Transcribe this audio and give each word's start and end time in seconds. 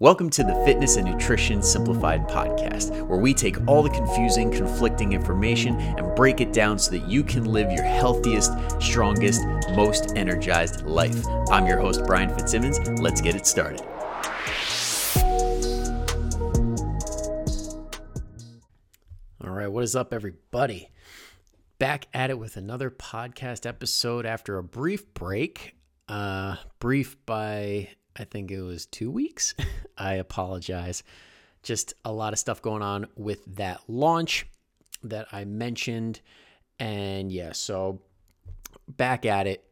Welcome 0.00 0.30
to 0.30 0.44
the 0.44 0.54
Fitness 0.64 0.94
and 0.94 1.10
Nutrition 1.10 1.60
Simplified 1.60 2.28
podcast, 2.28 3.04
where 3.08 3.18
we 3.18 3.34
take 3.34 3.56
all 3.66 3.82
the 3.82 3.90
confusing, 3.90 4.48
conflicting 4.48 5.12
information 5.12 5.74
and 5.74 6.14
break 6.14 6.40
it 6.40 6.52
down 6.52 6.78
so 6.78 6.92
that 6.92 7.08
you 7.08 7.24
can 7.24 7.44
live 7.46 7.72
your 7.72 7.82
healthiest, 7.82 8.52
strongest, 8.80 9.42
most 9.74 10.12
energized 10.14 10.86
life. 10.86 11.20
I'm 11.50 11.66
your 11.66 11.80
host, 11.80 12.02
Brian 12.06 12.32
Fitzsimmons. 12.32 12.78
Let's 13.00 13.20
get 13.20 13.34
it 13.34 13.44
started. 13.44 13.80
All 19.42 19.50
right, 19.50 19.66
what 19.66 19.82
is 19.82 19.96
up, 19.96 20.14
everybody? 20.14 20.90
Back 21.80 22.06
at 22.14 22.30
it 22.30 22.38
with 22.38 22.56
another 22.56 22.88
podcast 22.88 23.66
episode 23.66 24.26
after 24.26 24.58
a 24.58 24.62
brief 24.62 25.12
break. 25.12 25.74
Uh, 26.06 26.54
brief 26.78 27.16
by 27.26 27.88
I 28.18 28.24
think 28.24 28.50
it 28.50 28.62
was 28.62 28.86
two 28.86 29.10
weeks. 29.10 29.54
I 29.98 30.14
apologize. 30.14 31.02
Just 31.62 31.94
a 32.04 32.12
lot 32.12 32.32
of 32.32 32.38
stuff 32.38 32.62
going 32.62 32.82
on 32.82 33.06
with 33.16 33.44
that 33.56 33.80
launch 33.88 34.46
that 35.04 35.28
I 35.32 35.44
mentioned. 35.44 36.20
And 36.78 37.30
yeah, 37.30 37.52
so 37.52 38.00
back 38.88 39.24
at 39.26 39.46
it. 39.46 39.64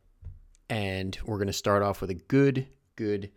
And 0.68 1.16
we're 1.24 1.36
going 1.36 1.46
to 1.46 1.52
start 1.52 1.82
off 1.82 2.00
with 2.00 2.10
a 2.10 2.14
good, 2.14 2.66
good 2.96 3.30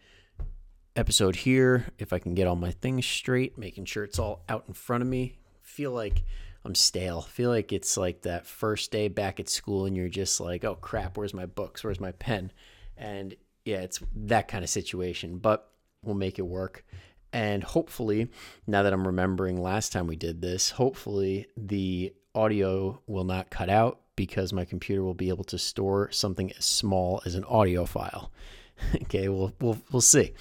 episode 0.95 1.35
here. 1.35 1.88
If 1.99 2.11
I 2.11 2.19
can 2.19 2.33
get 2.33 2.47
all 2.47 2.55
my 2.55 2.71
things 2.71 3.05
straight, 3.05 3.57
making 3.57 3.85
sure 3.85 4.03
it's 4.03 4.19
all 4.19 4.44
out 4.49 4.66
in 4.67 4.73
front 4.73 5.03
of 5.03 5.09
me. 5.09 5.38
Feel 5.61 5.91
like 5.91 6.23
I'm 6.66 6.75
stale. 6.75 7.21
Feel 7.21 7.52
like 7.52 7.71
it's 7.71 7.97
like 7.97 8.23
that 8.23 8.45
first 8.45 8.91
day 8.91 9.07
back 9.07 9.39
at 9.39 9.47
school 9.47 9.85
and 9.85 9.95
you're 9.95 10.09
just 10.09 10.39
like, 10.39 10.63
oh 10.63 10.75
crap, 10.75 11.17
where's 11.17 11.33
my 11.33 11.45
books? 11.45 11.83
Where's 11.83 11.99
my 11.99 12.11
pen? 12.13 12.52
And 12.97 13.35
yeah, 13.69 13.81
it's 13.81 13.99
that 14.15 14.47
kind 14.47 14.63
of 14.63 14.69
situation, 14.69 15.37
but 15.37 15.71
we'll 16.03 16.15
make 16.15 16.39
it 16.39 16.43
work. 16.43 16.83
And 17.31 17.63
hopefully, 17.63 18.29
now 18.65 18.81
that 18.81 18.93
I'm 18.93 19.05
remembering 19.05 19.61
last 19.61 19.91
time 19.91 20.07
we 20.07 20.15
did 20.15 20.41
this, 20.41 20.71
hopefully 20.71 21.47
the 21.55 22.13
audio 22.33 22.99
will 23.05 23.23
not 23.23 23.52
cut 23.52 23.69
out 23.69 23.99
because 24.16 24.52
my 24.52 24.66
computer 24.66 25.03
will 25.03 25.13
be 25.13 25.29
able 25.29 25.44
to 25.45 25.57
store 25.59 26.09
something 26.11 26.52
as 26.57 26.66
small 26.66 27.21
as 27.25 27.35
an 27.35 27.44
audio 27.44 27.85
file. 27.85 28.31
okay, 29.03 29.29
we'll 29.29 29.53
we'll 29.61 29.77
we'll 29.91 30.01
see. 30.01 30.33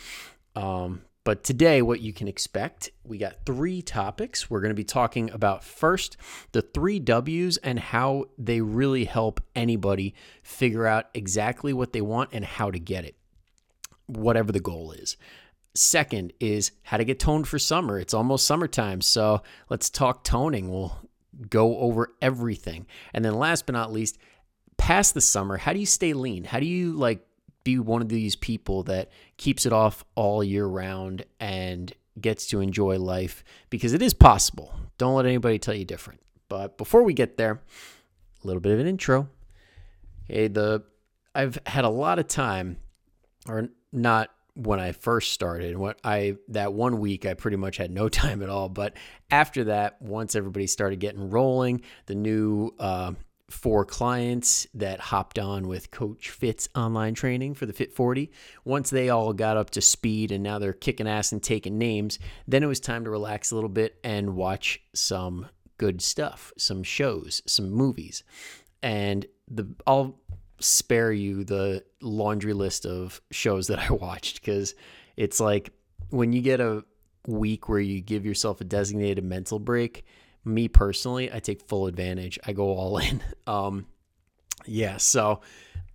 Um, 0.56 1.03
but 1.28 1.44
today, 1.44 1.83
what 1.83 2.00
you 2.00 2.14
can 2.14 2.27
expect, 2.27 2.91
we 3.05 3.19
got 3.19 3.44
three 3.44 3.83
topics. 3.83 4.48
We're 4.48 4.62
going 4.62 4.70
to 4.70 4.75
be 4.75 4.83
talking 4.83 5.31
about 5.31 5.62
first 5.62 6.16
the 6.53 6.62
three 6.62 6.98
W's 6.98 7.58
and 7.58 7.78
how 7.78 8.31
they 8.38 8.62
really 8.62 9.05
help 9.05 9.42
anybody 9.55 10.14
figure 10.42 10.86
out 10.86 11.10
exactly 11.12 11.75
what 11.75 11.92
they 11.92 12.00
want 12.00 12.31
and 12.33 12.47
how 12.47 12.70
to 12.70 12.78
get 12.78 13.05
it, 13.05 13.14
whatever 14.09 14.51
the 14.51 14.61
goal 14.61 14.92
is. 14.92 15.17
Second 15.75 16.33
is 16.41 16.73
how 16.83 16.97
to 16.97 17.05
get 17.05 17.20
toned 17.20 17.47
for 17.47 17.59
summer. 17.59 18.01
It's 18.01 18.15
almost 18.15 18.47
summertime, 18.47 19.00
so 19.00 19.42
let's 19.69 19.89
talk 19.89 20.25
toning. 20.25 20.69
We'll 20.69 20.98
go 21.48 21.78
over 21.78 22.12
everything. 22.20 22.87
And 23.15 23.25
then 23.25 23.34
last 23.34 23.67
but 23.67 23.75
not 23.75 23.92
least, 23.92 24.19
past 24.77 25.15
the 25.15 25.20
summer, 25.20 25.56
how 25.56 25.73
do 25.73 25.78
you 25.78 25.87
stay 25.87 26.15
lean? 26.15 26.45
How 26.45 26.59
do 26.59 26.67
you 26.67 26.92
like 26.92 27.25
be 27.65 27.78
one 27.78 28.00
of 28.00 28.09
these 28.09 28.34
people 28.34 28.83
that 28.84 29.11
keeps 29.37 29.67
it 29.67 29.73
off 29.73 30.05
all 30.15 30.43
year 30.43 30.67
round 30.67 31.25
and 31.39 31.93
gets 32.20 32.47
to 32.48 32.61
enjoy 32.61 32.98
life 32.98 33.45
because 33.70 33.93
it 33.93 34.03
is 34.03 34.15
possible. 34.15 34.75
Don't 34.97 35.15
let 35.15 35.27
anybody 35.27 35.59
tell 35.59 35.75
you 35.75 35.84
different. 35.84 36.20
But 36.48 36.78
before 36.78 37.03
we 37.03 37.12
get 37.12 37.37
there, 37.37 37.61
a 38.43 38.47
little 38.47 38.61
bit 38.61 38.72
of 38.72 38.81
an 38.81 38.87
intro. 38.87 39.28
Okay, 40.31 40.48
the 40.48 40.84
I've 41.34 41.59
had 41.67 41.84
a 41.84 41.91
lot 41.91 42.19
of 42.19 42.27
time, 42.27 42.78
or 43.47 43.69
not 43.92 44.31
when 44.55 44.81
I 44.81 44.92
first 44.92 45.33
started. 45.33 45.77
What 45.77 46.00
I 46.03 46.36
that 46.48 46.72
one 46.72 46.98
week 46.98 47.25
I 47.25 47.34
pretty 47.34 47.56
much 47.56 47.77
had 47.77 47.91
no 47.91 48.08
time 48.08 48.42
at 48.42 48.48
all. 48.48 48.69
But 48.69 48.94
after 49.31 49.64
that, 49.64 50.00
once 50.03 50.34
everybody 50.34 50.67
started 50.67 51.00
getting 51.00 51.31
rolling, 51.31 51.83
the 52.06 52.14
new 52.14 52.75
uh, 52.78 53.12
for 53.50 53.84
clients 53.84 54.66
that 54.75 55.00
hopped 55.00 55.38
on 55.38 55.66
with 55.66 55.91
Coach 55.91 56.31
Fitzz 56.31 56.69
online 56.75 57.15
training 57.15 57.54
for 57.54 57.65
the 57.65 57.72
Fit 57.72 57.94
40. 57.94 58.31
Once 58.65 58.91
they 58.91 59.09
all 59.09 59.32
got 59.32 59.56
up 59.56 59.71
to 59.71 59.81
speed 59.81 60.32
and 60.32 60.43
now 60.43 60.59
they're 60.59 60.75
kicking 60.75 61.09
ass 61.09 61.32
and 61.32 61.43
taking 61.43 61.78
names, 61.78 62.19
then 62.47 62.62
it 62.62 62.66
was 62.66 62.81
time 62.81 63.05
to 63.05 63.10
relax 63.10 63.50
a 63.50 63.55
little 63.55 63.70
bit 63.70 63.99
and 64.05 64.37
watch 64.37 64.82
some 64.93 65.49
good 65.78 66.03
stuff, 66.03 66.53
some 66.59 66.82
shows, 66.82 67.41
some 67.47 67.70
movies. 67.70 68.22
And 68.82 69.25
the 69.50 69.66
I'll 69.87 70.20
spare 70.60 71.12
you 71.12 71.44
the 71.44 71.84
laundry 72.00 72.52
list 72.52 72.86
of 72.86 73.20
shows 73.30 73.69
that 73.69 73.78
I 73.78 73.92
watched 73.92 74.42
cuz 74.42 74.74
it's 75.16 75.41
like 75.41 75.70
when 76.10 76.32
you 76.32 76.41
get 76.41 76.60
a 76.60 76.84
week 77.26 77.69
where 77.69 77.80
you 77.80 78.00
give 78.00 78.24
yourself 78.24 78.60
a 78.60 78.64
designated 78.64 79.24
mental 79.24 79.58
break, 79.58 80.04
me 80.44 80.69
personally, 80.69 81.32
I 81.32 81.41
take 81.41 81.62
full 81.62 81.86
advantage. 81.86 82.38
I 82.46 82.52
go 82.52 82.69
all 82.69 82.98
in. 82.98 83.22
Um, 83.46 83.86
yeah, 84.66 84.96
so 84.96 85.41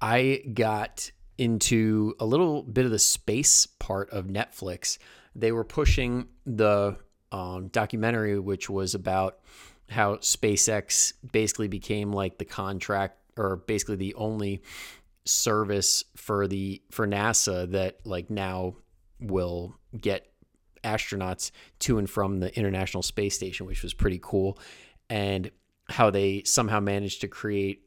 I 0.01 0.43
got 0.53 1.11
into 1.37 2.13
a 2.19 2.25
little 2.25 2.61
bit 2.63 2.85
of 2.85 2.91
the 2.91 2.99
space 2.99 3.65
part 3.65 4.09
of 4.11 4.27
Netflix. 4.27 4.97
They 5.35 5.51
were 5.51 5.63
pushing 5.63 6.27
the 6.45 6.97
um, 7.31 7.69
documentary, 7.69 8.37
which 8.39 8.69
was 8.69 8.93
about 8.93 9.39
how 9.89 10.15
SpaceX 10.17 11.13
basically 11.31 11.67
became 11.67 12.13
like 12.13 12.37
the 12.37 12.45
contract 12.45 13.17
or 13.37 13.57
basically 13.57 13.95
the 13.95 14.13
only 14.15 14.61
service 15.25 16.03
for 16.15 16.47
the 16.47 16.81
for 16.91 17.07
NASA 17.07 17.69
that 17.71 17.97
like 18.05 18.29
now 18.29 18.75
will 19.19 19.75
get 19.99 20.31
astronauts 20.83 21.51
to 21.79 21.97
and 21.97 22.09
from 22.09 22.39
the 22.39 22.55
International 22.57 23.01
Space 23.01 23.35
Station, 23.35 23.65
which 23.65 23.83
was 23.83 23.93
pretty 23.93 24.19
cool. 24.21 24.59
And 25.09 25.49
how 25.89 26.09
they 26.09 26.43
somehow 26.43 26.79
managed 26.79 27.21
to 27.21 27.27
create 27.27 27.81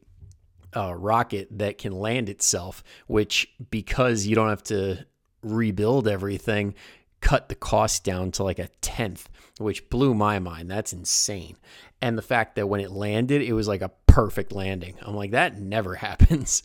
a 0.73 0.95
rocket 0.95 1.47
that 1.57 1.77
can 1.77 1.91
land 1.93 2.29
itself, 2.29 2.83
which, 3.07 3.47
because 3.69 4.25
you 4.25 4.35
don't 4.35 4.49
have 4.49 4.63
to 4.63 5.05
rebuild 5.41 6.07
everything, 6.07 6.75
cut 7.21 7.49
the 7.49 7.55
cost 7.55 8.03
down 8.03 8.31
to 8.31 8.43
like 8.43 8.59
a 8.59 8.69
tenth, 8.81 9.29
which 9.59 9.89
blew 9.89 10.13
my 10.13 10.39
mind. 10.39 10.69
That's 10.69 10.93
insane. 10.93 11.57
And 12.01 12.17
the 12.17 12.21
fact 12.21 12.55
that 12.55 12.67
when 12.67 12.79
it 12.79 12.91
landed, 12.91 13.41
it 13.41 13.53
was 13.53 13.67
like 13.67 13.81
a 13.81 13.91
perfect 14.05 14.51
landing. 14.51 14.95
I'm 15.01 15.15
like, 15.15 15.31
that 15.31 15.59
never 15.59 15.95
happens. 16.07 16.63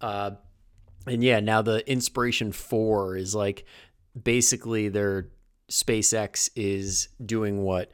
Uh, 0.00 0.32
and 1.06 1.22
yeah, 1.24 1.40
now 1.40 1.62
the 1.62 1.88
Inspiration 1.90 2.52
4 2.52 3.16
is 3.16 3.34
like 3.34 3.64
basically 4.20 4.88
they're 4.88 5.28
SpaceX 5.70 6.50
is 6.56 7.08
doing 7.24 7.62
what 7.62 7.90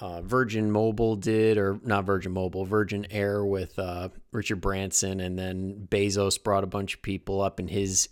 uh, 0.00 0.20
Virgin 0.22 0.70
Mobile 0.70 1.14
did, 1.14 1.58
or 1.58 1.78
not 1.84 2.04
Virgin 2.04 2.32
Mobile, 2.32 2.64
Virgin 2.64 3.06
Air 3.10 3.44
with 3.44 3.78
uh, 3.78 4.08
Richard 4.32 4.60
Branson, 4.60 5.20
and 5.20 5.38
then 5.38 5.86
Bezos 5.88 6.42
brought 6.42 6.64
a 6.64 6.66
bunch 6.66 6.94
of 6.94 7.02
people 7.02 7.40
up 7.40 7.60
in 7.60 7.68
his 7.68 8.08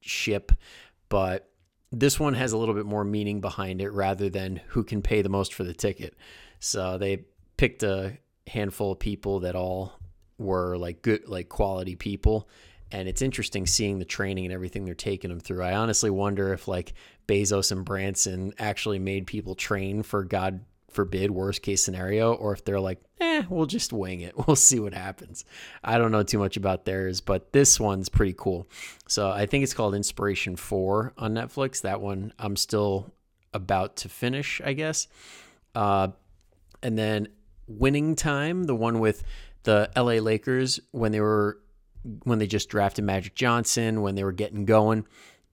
ship. 0.00 0.52
But 1.08 1.50
this 1.98 2.20
one 2.20 2.34
has 2.34 2.52
a 2.52 2.58
little 2.58 2.74
bit 2.74 2.86
more 2.86 3.04
meaning 3.04 3.40
behind 3.40 3.80
it 3.80 3.90
rather 3.90 4.28
than 4.28 4.60
who 4.68 4.84
can 4.84 5.02
pay 5.02 5.22
the 5.22 5.28
most 5.28 5.54
for 5.54 5.64
the 5.64 5.74
ticket. 5.74 6.14
So 6.60 6.98
they 6.98 7.24
picked 7.56 7.82
a 7.82 8.18
handful 8.46 8.92
of 8.92 8.98
people 8.98 9.40
that 9.40 9.56
all 9.56 9.92
were 10.38 10.76
like 10.76 11.02
good, 11.02 11.28
like 11.28 11.48
quality 11.48 11.94
people 11.94 12.48
and 12.94 13.08
it's 13.08 13.22
interesting 13.22 13.66
seeing 13.66 13.98
the 13.98 14.04
training 14.04 14.44
and 14.44 14.54
everything 14.54 14.84
they're 14.84 14.94
taking 14.94 15.30
them 15.30 15.40
through. 15.40 15.62
I 15.62 15.74
honestly 15.74 16.10
wonder 16.10 16.52
if 16.52 16.68
like 16.68 16.94
Bezos 17.26 17.72
and 17.72 17.84
Branson 17.84 18.52
actually 18.58 19.00
made 19.00 19.26
people 19.26 19.56
train 19.56 20.04
for 20.04 20.22
God 20.22 20.64
forbid 20.94 21.30
worst 21.30 21.62
case 21.62 21.82
scenario, 21.84 22.32
or 22.34 22.52
if 22.52 22.64
they're 22.64 22.80
like, 22.80 23.00
eh, 23.20 23.42
we'll 23.48 23.66
just 23.66 23.92
wing 23.92 24.20
it. 24.20 24.34
We'll 24.46 24.56
see 24.56 24.78
what 24.80 24.94
happens. 24.94 25.44
I 25.82 25.98
don't 25.98 26.12
know 26.12 26.22
too 26.22 26.38
much 26.38 26.56
about 26.56 26.84
theirs, 26.84 27.20
but 27.20 27.52
this 27.52 27.80
one's 27.80 28.08
pretty 28.08 28.34
cool. 28.36 28.68
So 29.08 29.30
I 29.30 29.46
think 29.46 29.64
it's 29.64 29.74
called 29.74 29.94
Inspiration 29.94 30.56
4 30.56 31.14
on 31.18 31.34
Netflix. 31.34 31.82
That 31.82 32.00
one 32.00 32.32
I'm 32.38 32.56
still 32.56 33.12
about 33.52 33.96
to 33.96 34.08
finish, 34.08 34.60
I 34.64 34.74
guess. 34.74 35.08
Uh, 35.74 36.08
and 36.82 36.98
then 36.98 37.28
Winning 37.66 38.16
Time, 38.16 38.64
the 38.64 38.74
one 38.74 39.00
with 39.00 39.24
the 39.62 39.90
LA 39.96 40.14
Lakers 40.14 40.80
when 40.92 41.12
they 41.12 41.20
were 41.20 41.58
when 42.24 42.38
they 42.38 42.46
just 42.46 42.68
drafted 42.68 43.04
Magic 43.04 43.34
Johnson, 43.34 44.02
when 44.02 44.14
they 44.14 44.24
were 44.24 44.32
getting 44.32 44.66
going, 44.66 45.06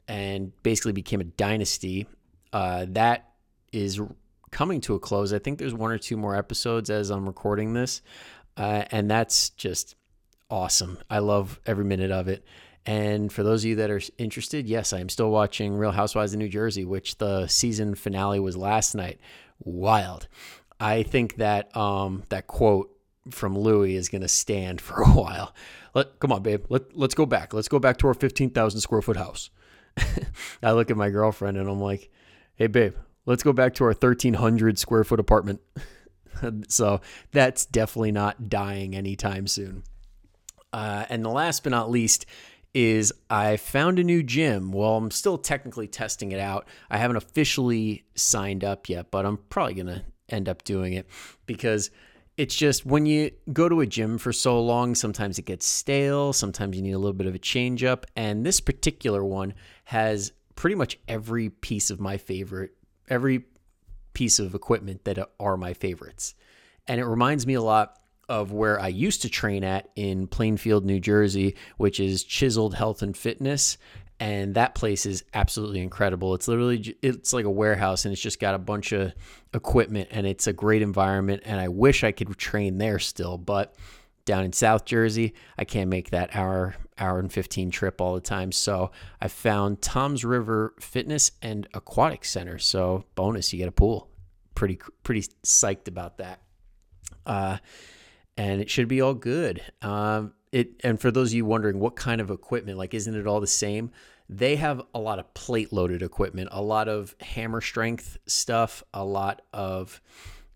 and 0.07 0.51
basically 0.63 0.91
became 0.91 1.21
a 1.21 1.25
dynasty. 1.25 2.07
Uh, 2.51 2.85
that 2.89 3.31
is 3.71 4.01
coming 4.51 4.81
to 4.81 4.95
a 4.95 4.99
close. 4.99 5.33
I 5.33 5.39
think 5.39 5.59
there's 5.59 5.73
one 5.73 5.91
or 5.91 5.97
two 5.97 6.17
more 6.17 6.35
episodes 6.35 6.89
as 6.89 7.09
I'm 7.09 7.25
recording 7.25 7.73
this, 7.73 8.01
uh, 8.57 8.83
and 8.91 9.09
that's 9.09 9.49
just 9.51 9.95
awesome. 10.49 10.99
I 11.09 11.19
love 11.19 11.59
every 11.65 11.85
minute 11.85 12.11
of 12.11 12.27
it. 12.27 12.45
And 12.85 13.31
for 13.31 13.43
those 13.43 13.63
of 13.63 13.69
you 13.69 13.75
that 13.75 13.91
are 13.91 14.01
interested, 14.17 14.67
yes, 14.67 14.91
I 14.91 14.99
am 14.99 15.09
still 15.09 15.29
watching 15.29 15.75
Real 15.75 15.91
Housewives 15.91 16.33
of 16.33 16.39
New 16.39 16.49
Jersey, 16.49 16.83
which 16.83 17.17
the 17.17 17.47
season 17.47 17.95
finale 17.95 18.39
was 18.39 18.57
last 18.57 18.95
night. 18.95 19.19
Wild. 19.59 20.27
I 20.79 21.03
think 21.03 21.35
that 21.35 21.75
um, 21.77 22.23
that 22.29 22.47
quote 22.47 22.91
from 23.29 23.57
Luis 23.57 23.99
is 23.99 24.09
going 24.09 24.23
to 24.23 24.27
stand 24.27 24.81
for 24.81 25.01
a 25.01 25.09
while. 25.09 25.53
Let 25.93 26.19
come 26.19 26.31
on, 26.31 26.41
babe. 26.41 26.65
Let 26.69 26.97
let's 26.97 27.13
go 27.13 27.25
back. 27.25 27.53
Let's 27.53 27.67
go 27.67 27.79
back 27.79 27.97
to 27.97 28.07
our 28.07 28.13
fifteen 28.13 28.49
thousand 28.49 28.81
square 28.81 29.01
foot 29.01 29.17
house. 29.17 29.51
I 30.63 30.71
look 30.71 30.89
at 30.89 30.97
my 30.97 31.09
girlfriend 31.09 31.57
and 31.57 31.69
I'm 31.69 31.81
like, 31.81 32.09
hey, 32.55 32.67
babe, 32.67 32.95
let's 33.25 33.43
go 33.43 33.53
back 33.53 33.73
to 33.75 33.83
our 33.83 33.91
1,300 33.91 34.77
square 34.79 35.03
foot 35.03 35.19
apartment. 35.19 35.61
so 36.67 37.01
that's 37.31 37.65
definitely 37.65 38.11
not 38.11 38.49
dying 38.49 38.95
anytime 38.95 39.47
soon. 39.47 39.83
Uh, 40.73 41.05
and 41.09 41.23
the 41.23 41.29
last 41.29 41.63
but 41.63 41.71
not 41.71 41.89
least 41.89 42.25
is 42.73 43.11
I 43.29 43.57
found 43.57 43.99
a 43.99 44.03
new 44.03 44.23
gym. 44.23 44.71
Well, 44.71 44.95
I'm 44.95 45.11
still 45.11 45.37
technically 45.37 45.87
testing 45.87 46.31
it 46.31 46.39
out. 46.39 46.67
I 46.89 46.97
haven't 46.97 47.17
officially 47.17 48.05
signed 48.15 48.63
up 48.63 48.87
yet, 48.87 49.11
but 49.11 49.25
I'm 49.25 49.37
probably 49.49 49.73
going 49.73 49.87
to 49.87 50.03
end 50.29 50.47
up 50.47 50.63
doing 50.63 50.93
it 50.93 51.07
because 51.45 51.91
it's 52.37 52.55
just 52.55 52.85
when 52.85 53.05
you 53.05 53.31
go 53.51 53.67
to 53.67 53.81
a 53.81 53.85
gym 53.85 54.17
for 54.17 54.31
so 54.31 54.61
long, 54.61 54.95
sometimes 54.95 55.37
it 55.37 55.45
gets 55.45 55.65
stale. 55.65 56.31
Sometimes 56.31 56.77
you 56.77 56.81
need 56.81 56.93
a 56.93 56.97
little 56.97 57.13
bit 57.13 57.27
of 57.27 57.35
a 57.35 57.39
change 57.39 57.83
up. 57.83 58.05
And 58.15 58.45
this 58.45 58.61
particular 58.61 59.23
one 59.23 59.53
has 59.85 60.31
pretty 60.55 60.75
much 60.75 60.97
every 61.07 61.49
piece 61.49 61.91
of 61.91 61.99
my 61.99 62.17
favorite, 62.17 62.71
every 63.11 63.43
piece 64.13 64.39
of 64.39 64.55
equipment 64.55 65.03
that 65.03 65.19
are 65.39 65.57
my 65.57 65.73
favorites. 65.73 66.33
And 66.87 66.99
it 66.99 67.05
reminds 67.05 67.45
me 67.45 67.53
a 67.53 67.61
lot 67.61 67.99
of 68.27 68.53
where 68.53 68.79
I 68.79 68.87
used 68.87 69.21
to 69.23 69.29
train 69.29 69.63
at 69.63 69.89
in 69.95 70.25
Plainfield, 70.25 70.85
New 70.85 70.99
Jersey, 70.99 71.55
which 71.77 71.99
is 71.99 72.23
Chiseled 72.23 72.73
Health 72.73 73.01
and 73.01 73.15
Fitness. 73.15 73.77
And 74.19 74.55
that 74.55 74.75
place 74.75 75.05
is 75.05 75.23
absolutely 75.33 75.81
incredible. 75.81 76.33
It's 76.35 76.47
literally 76.47 76.95
it's 77.01 77.33
like 77.33 77.45
a 77.45 77.49
warehouse 77.49 78.05
and 78.05 78.13
it's 78.13 78.21
just 78.21 78.39
got 78.39 78.55
a 78.55 78.59
bunch 78.59 78.91
of 78.91 79.13
equipment 79.53 80.09
and 80.11 80.25
it's 80.25 80.47
a 80.47 80.53
great 80.53 80.81
environment 80.81 81.41
and 81.45 81.59
I 81.59 81.67
wish 81.67 82.03
I 82.03 82.11
could 82.11 82.37
train 82.37 82.77
there 82.77 82.99
still, 82.99 83.37
but 83.37 83.75
down 84.31 84.45
in 84.45 84.53
South 84.53 84.85
Jersey, 84.85 85.33
I 85.57 85.65
can't 85.65 85.89
make 85.89 86.11
that 86.11 86.33
hour 86.33 86.75
hour 86.97 87.19
and 87.19 87.29
15 87.29 87.69
trip 87.69 87.99
all 87.99 88.15
the 88.15 88.21
time. 88.21 88.53
So 88.53 88.91
I 89.19 89.27
found 89.27 89.81
Toms 89.81 90.23
River 90.23 90.73
Fitness 90.79 91.31
and 91.41 91.67
Aquatic 91.73 92.23
Center. 92.23 92.57
So 92.57 93.03
bonus, 93.15 93.51
you 93.51 93.59
get 93.59 93.67
a 93.67 93.73
pool. 93.73 94.07
Pretty 94.55 94.79
pretty 95.03 95.23
psyched 95.43 95.89
about 95.89 96.19
that. 96.19 96.39
Uh, 97.25 97.57
and 98.37 98.61
it 98.61 98.69
should 98.69 98.87
be 98.87 99.01
all 99.01 99.15
good. 99.15 99.61
Um, 99.81 100.31
it 100.53 100.79
and 100.81 100.97
for 100.97 101.11
those 101.11 101.31
of 101.31 101.33
you 101.33 101.43
wondering 101.43 101.77
what 101.79 101.97
kind 101.97 102.21
of 102.21 102.31
equipment, 102.31 102.77
like 102.77 102.93
isn't 102.93 103.13
it 103.13 103.27
all 103.27 103.41
the 103.41 103.47
same? 103.47 103.91
They 104.29 104.55
have 104.55 104.81
a 104.93 104.99
lot 104.99 105.19
of 105.19 105.33
plate 105.33 105.73
loaded 105.73 106.01
equipment, 106.01 106.47
a 106.53 106.61
lot 106.61 106.87
of 106.87 107.17
hammer 107.19 107.59
strength 107.59 108.17
stuff, 108.27 108.81
a 108.93 109.03
lot 109.03 109.41
of 109.51 109.99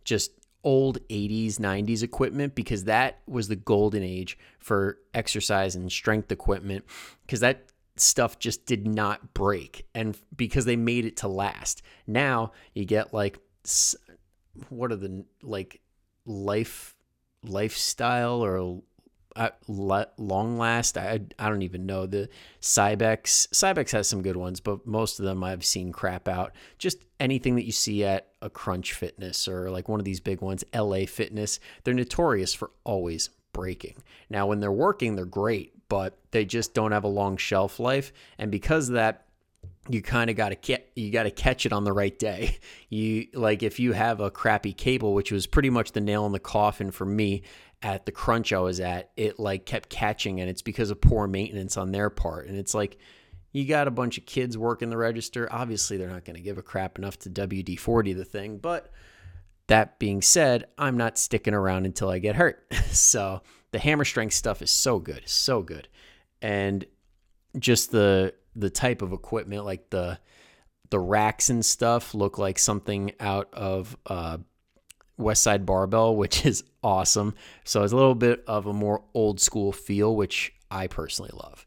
just 0.05 0.31
old 0.65 0.99
80s, 1.07 1.55
90s 1.59 2.03
equipment 2.03 2.55
because 2.55 2.83
that 2.85 3.19
was 3.27 3.47
the 3.47 3.55
golden 3.55 4.03
age 4.03 4.37
for 4.59 4.97
exercise 5.13 5.75
and 5.75 5.89
strength 5.91 6.31
equipment 6.31 6.83
because 7.21 7.39
that 7.39 7.67
stuff 7.95 8.39
just 8.39 8.65
did 8.65 8.85
not 8.85 9.33
break 9.33 9.87
and 9.95 10.17
because 10.35 10.65
they 10.65 10.75
made 10.75 11.05
it 11.05 11.17
to 11.17 11.27
last. 11.27 11.81
Now 12.07 12.51
you 12.73 12.83
get 12.83 13.13
like 13.13 13.39
what 14.69 14.91
are 14.91 14.97
the 14.97 15.23
like 15.41 15.81
life 16.25 16.95
lifestyle 17.43 18.43
or 18.43 18.81
uh, 19.35 19.49
long 19.67 20.57
last. 20.57 20.97
I 20.97 21.21
I 21.37 21.49
don't 21.49 21.61
even 21.61 21.85
know 21.85 22.05
the 22.05 22.29
Cybex. 22.61 23.47
Cybex 23.49 23.91
has 23.91 24.07
some 24.07 24.21
good 24.21 24.37
ones, 24.37 24.59
but 24.59 24.85
most 24.87 25.19
of 25.19 25.25
them 25.25 25.43
I've 25.43 25.65
seen 25.65 25.91
crap 25.91 26.27
out. 26.27 26.53
Just 26.77 26.97
anything 27.19 27.55
that 27.55 27.65
you 27.65 27.71
see 27.71 28.03
at 28.03 28.29
a 28.45 28.49
Crunch 28.49 28.93
Fitness 28.93 29.47
or 29.47 29.69
like 29.71 29.89
one 29.89 29.99
of 29.99 30.05
these 30.05 30.19
big 30.19 30.41
ones, 30.41 30.63
LA 30.73 31.05
Fitness. 31.05 31.59
They're 31.83 31.93
notorious 31.93 32.53
for 32.53 32.71
always 32.83 33.29
breaking. 33.51 33.95
Now 34.29 34.47
when 34.47 34.59
they're 34.59 34.71
working, 34.71 35.15
they're 35.15 35.25
great, 35.25 35.73
but 35.89 36.17
they 36.31 36.45
just 36.45 36.73
don't 36.73 36.91
have 36.91 37.03
a 37.03 37.09
long 37.09 37.37
shelf 37.37 37.79
life, 37.79 38.13
and 38.37 38.51
because 38.51 38.89
of 38.89 38.95
that 38.95 39.25
you 39.87 40.01
kind 40.01 40.29
of 40.29 40.35
got 40.35 40.49
to 40.49 40.55
get 40.55 40.89
you 40.95 41.11
got 41.11 41.23
to 41.23 41.31
catch 41.31 41.65
it 41.65 41.73
on 41.73 41.83
the 41.83 41.93
right 41.93 42.17
day. 42.17 42.57
You 42.89 43.27
like 43.33 43.61
if 43.61 43.79
you 43.79 43.91
have 43.93 44.21
a 44.21 44.31
crappy 44.31 44.71
cable, 44.71 45.13
which 45.13 45.31
was 45.31 45.47
pretty 45.47 45.69
much 45.69 45.91
the 45.91 45.99
nail 45.99 46.25
in 46.25 46.31
the 46.31 46.39
coffin 46.39 46.91
for 46.91 47.05
me 47.05 47.41
at 47.81 48.05
the 48.05 48.11
crunch 48.11 48.53
I 48.53 48.59
was 48.59 48.79
at, 48.79 49.09
it 49.17 49.37
like 49.37 49.65
kept 49.65 49.89
catching 49.89 50.39
and 50.39 50.49
it's 50.49 50.61
because 50.61 50.91
of 50.91 51.01
poor 51.01 51.27
maintenance 51.27 51.77
on 51.77 51.91
their 51.91 52.09
part. 52.09 52.47
And 52.47 52.57
it's 52.57 52.73
like 52.73 52.97
you 53.55 53.63
got 53.63 53.87
a 53.87 53.91
bunch 53.91 54.17
of 54.17 54.25
kids 54.25 54.57
working 54.57 54.89
the 54.89 54.97
register. 54.97 55.47
Obviously, 55.49 55.95
they're 55.95 56.09
not 56.09 56.25
going 56.25 56.35
to 56.35 56.41
give 56.41 56.57
a 56.57 56.61
crap 56.61 56.97
enough 56.97 57.17
to 57.19 57.29
WD-40 57.29 58.13
the 58.13 58.25
thing, 58.25 58.57
but 58.57 58.91
that 59.67 59.97
being 59.97 60.21
said, 60.21 60.65
I'm 60.77 60.97
not 60.97 61.17
sticking 61.17 61.53
around 61.53 61.85
until 61.85 62.09
I 62.09 62.19
get 62.19 62.35
hurt. 62.35 62.65
so, 62.91 63.43
the 63.71 63.79
hammer 63.79 64.03
strength 64.03 64.33
stuff 64.33 64.61
is 64.61 64.71
so 64.71 64.99
good, 64.99 65.21
so 65.25 65.61
good. 65.61 65.87
And 66.41 66.85
just 67.57 67.93
the 67.93 68.33
the 68.57 68.69
type 68.69 69.01
of 69.01 69.13
equipment, 69.13 69.63
like 69.63 69.89
the 69.89 70.19
the 70.89 70.99
racks 70.99 71.49
and 71.49 71.63
stuff, 71.63 72.13
look 72.13 72.37
like 72.37 72.59
something 72.59 73.13
out 73.21 73.47
of 73.53 73.95
uh, 74.05 74.39
Westside 75.17 75.65
Barbell, 75.65 76.13
which 76.17 76.45
is 76.45 76.65
awesome. 76.83 77.33
So 77.63 77.83
it's 77.83 77.93
a 77.93 77.95
little 77.95 78.15
bit 78.15 78.43
of 78.47 78.65
a 78.65 78.73
more 78.73 79.05
old 79.13 79.39
school 79.39 79.71
feel, 79.71 80.13
which 80.13 80.53
I 80.69 80.87
personally 80.87 81.31
love. 81.33 81.65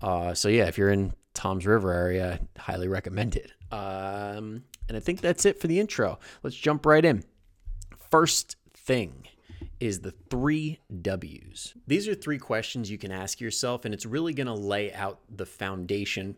Uh, 0.00 0.32
so 0.32 0.48
yeah, 0.48 0.66
if 0.66 0.78
you're 0.78 0.90
in 0.90 1.12
Toms 1.34 1.66
River 1.66 1.92
area, 1.92 2.40
highly 2.58 2.88
recommend 2.88 3.36
it. 3.36 3.52
Um, 3.72 4.64
and 4.88 4.96
I 4.96 5.00
think 5.00 5.20
that's 5.20 5.44
it 5.44 5.60
for 5.60 5.66
the 5.66 5.80
intro. 5.80 6.18
Let's 6.42 6.56
jump 6.56 6.86
right 6.86 7.04
in. 7.04 7.24
First 8.10 8.56
thing 8.72 9.26
is 9.80 10.00
the 10.00 10.12
three 10.30 10.78
W's. 11.02 11.74
These 11.86 12.08
are 12.08 12.14
three 12.14 12.38
questions 12.38 12.90
you 12.90 12.98
can 12.98 13.10
ask 13.12 13.40
yourself, 13.40 13.84
and 13.84 13.92
it's 13.92 14.06
really 14.06 14.32
going 14.32 14.46
to 14.46 14.54
lay 14.54 14.92
out 14.92 15.20
the 15.28 15.46
foundation 15.46 16.36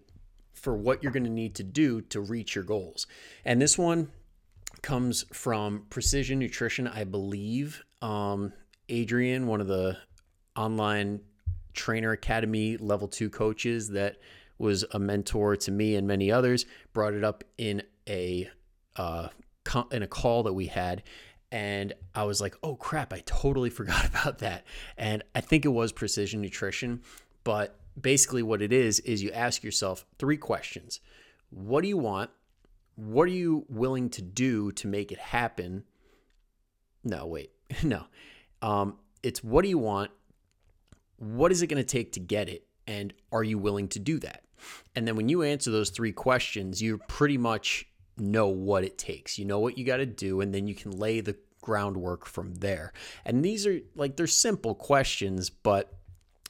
for 0.54 0.75
what 0.75 1.02
you're 1.02 1.12
going 1.12 1.25
to 1.25 1.31
need 1.31 1.54
to 1.56 1.62
do 1.62 2.00
to 2.00 2.20
reach 2.20 2.54
your 2.54 2.64
goals. 2.64 3.06
And 3.44 3.60
this 3.60 3.76
one 3.76 4.10
comes 4.82 5.25
from 5.32 5.87
Precision 5.90 6.38
Nutrition, 6.38 6.88
I 6.88 7.04
believe. 7.04 7.84
Um, 8.00 8.52
Adrian, 8.88 9.46
one 9.46 9.60
of 9.60 9.66
the 9.66 9.98
online 10.56 11.20
trainer 11.75 12.12
academy 12.12 12.76
level 12.78 13.06
two 13.06 13.28
coaches 13.28 13.90
that 13.90 14.16
was 14.58 14.85
a 14.93 14.99
mentor 14.99 15.56
to 15.56 15.70
me 15.70 15.97
and 15.97 16.06
many 16.06 16.31
others, 16.31 16.67
brought 16.93 17.14
it 17.14 17.25
up 17.25 17.44
in 17.58 17.82
a 18.08 18.50
uh, 18.97 19.29
in 19.91 20.03
a 20.03 20.06
call 20.06 20.43
that 20.44 20.55
we 20.55 20.67
had, 20.67 21.03
and 21.53 21.93
I 22.14 22.25
was 22.25 22.41
like, 22.41 22.56
oh 22.62 22.76
crap, 22.76 23.12
I 23.12 23.23
totally 23.26 23.70
forgot 23.81 24.06
about 24.06 24.38
that. 24.38 24.64
And 24.97 25.23
I 25.35 25.41
think 25.41 25.64
it 25.64 25.69
was 25.69 25.93
precision 25.93 26.41
nutrition. 26.41 27.03
But 27.44 27.79
basically, 28.00 28.43
what 28.43 28.62
it 28.62 28.73
is, 28.73 29.00
is 29.00 29.23
you 29.23 29.31
ask 29.31 29.62
yourself 29.62 30.05
three 30.19 30.37
questions 30.37 31.00
What 31.50 31.82
do 31.82 31.88
you 31.88 31.99
want? 31.99 32.31
What 32.97 33.25
are 33.25 33.32
you 33.32 33.67
willing 33.69 34.08
to 34.11 34.23
do 34.23 34.73
to 34.73 34.88
make 34.88 35.12
it 35.12 35.19
happen? 35.19 35.84
No, 37.05 37.27
wait, 37.27 37.53
no. 37.82 38.05
Um, 38.63 38.98
it's 39.22 39.44
what 39.44 39.63
do 39.63 39.69
you 39.69 39.79
want? 39.79 40.10
What 41.19 41.53
is 41.53 41.63
it 41.63 41.69
going 41.69 41.82
to 41.82 41.89
take 41.89 42.13
to 42.13 42.20
get 42.20 42.48
it? 42.48 42.67
And 42.86 43.12
are 43.32 43.44
you 43.44 43.58
willing 43.58 43.88
to 43.88 43.98
do 43.98 44.19
that? 44.20 44.44
And 44.94 45.06
then 45.06 45.16
when 45.16 45.28
you 45.28 45.43
answer 45.43 45.70
those 45.70 45.90
three 45.90 46.12
questions, 46.12 46.81
you 46.81 46.98
pretty 47.08 47.38
much 47.38 47.86
know 48.16 48.48
what 48.48 48.84
it 48.84 48.98
takes. 48.98 49.38
You 49.38 49.44
know 49.44 49.58
what 49.58 49.76
you 49.76 49.84
got 49.84 49.98
to 49.98 50.06
do, 50.06 50.40
and 50.40 50.55
then 50.55 50.66
you 50.66 50.74
can 50.74 50.93
lay 50.93 51.20
the 51.20 51.36
groundwork 51.60 52.26
from 52.26 52.55
there. 52.55 52.93
And 53.24 53.44
these 53.44 53.66
are 53.66 53.81
like, 53.94 54.16
they're 54.16 54.26
simple 54.26 54.74
questions, 54.74 55.50
but 55.50 55.93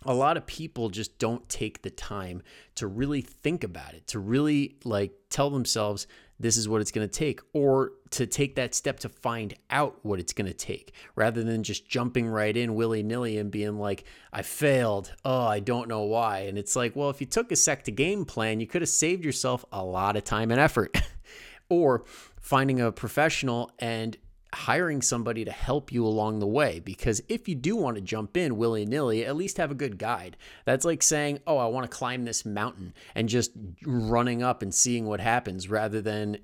a 0.04 0.14
lot 0.14 0.36
of 0.36 0.46
people 0.46 0.88
just 0.88 1.18
don't 1.18 1.48
take 1.48 1.82
the 1.82 1.90
time 1.90 2.42
to 2.76 2.86
really 2.86 3.22
think 3.22 3.64
about 3.64 3.94
it, 3.94 4.06
to 4.08 4.18
really 4.18 4.76
like 4.84 5.12
tell 5.30 5.50
themselves 5.50 6.06
this 6.38 6.56
is 6.56 6.68
what 6.68 6.80
it's 6.80 6.90
going 6.90 7.08
to 7.08 7.12
take, 7.12 7.40
or 7.52 7.92
to 8.10 8.26
take 8.26 8.56
that 8.56 8.74
step 8.74 8.98
to 9.00 9.08
find 9.08 9.54
out 9.70 9.98
what 10.02 10.20
it's 10.20 10.32
going 10.32 10.46
to 10.46 10.54
take 10.54 10.92
rather 11.14 11.42
than 11.42 11.62
just 11.62 11.88
jumping 11.88 12.26
right 12.26 12.56
in 12.56 12.74
willy 12.74 13.02
nilly 13.02 13.38
and 13.38 13.50
being 13.50 13.78
like, 13.78 14.04
I 14.32 14.42
failed. 14.42 15.12
Oh, 15.24 15.46
I 15.46 15.60
don't 15.60 15.88
know 15.88 16.02
why. 16.02 16.40
And 16.40 16.58
it's 16.58 16.76
like, 16.76 16.94
well, 16.94 17.10
if 17.10 17.20
you 17.20 17.26
took 17.26 17.50
a 17.52 17.56
sec 17.56 17.84
to 17.84 17.90
game 17.90 18.24
plan, 18.24 18.60
you 18.60 18.66
could 18.66 18.82
have 18.82 18.88
saved 18.88 19.24
yourself 19.24 19.64
a 19.72 19.82
lot 19.82 20.16
of 20.16 20.24
time 20.24 20.50
and 20.50 20.60
effort. 20.60 20.96
or 21.68 22.04
finding 22.40 22.80
a 22.80 22.92
professional 22.92 23.72
and 23.78 24.16
hiring 24.54 25.02
somebody 25.02 25.44
to 25.44 25.50
help 25.50 25.92
you 25.92 26.06
along 26.06 26.38
the 26.38 26.46
way. 26.46 26.80
Because 26.80 27.22
if 27.28 27.48
you 27.48 27.54
do 27.54 27.76
want 27.76 27.96
to 27.96 28.00
jump 28.00 28.36
in 28.36 28.56
willy 28.56 28.86
nilly, 28.86 29.24
at 29.24 29.36
least 29.36 29.58
have 29.58 29.70
a 29.70 29.74
good 29.74 29.98
guide. 29.98 30.36
That's 30.64 30.84
like 30.84 31.02
saying, 31.02 31.40
oh, 31.46 31.58
I 31.58 31.66
want 31.66 31.90
to 31.90 31.96
climb 31.96 32.24
this 32.24 32.44
mountain 32.44 32.94
and 33.14 33.28
just 33.28 33.52
running 33.84 34.42
up 34.42 34.62
and 34.62 34.74
seeing 34.74 35.06
what 35.06 35.20
happens 35.20 35.68
rather 35.68 36.00
than 36.00 36.38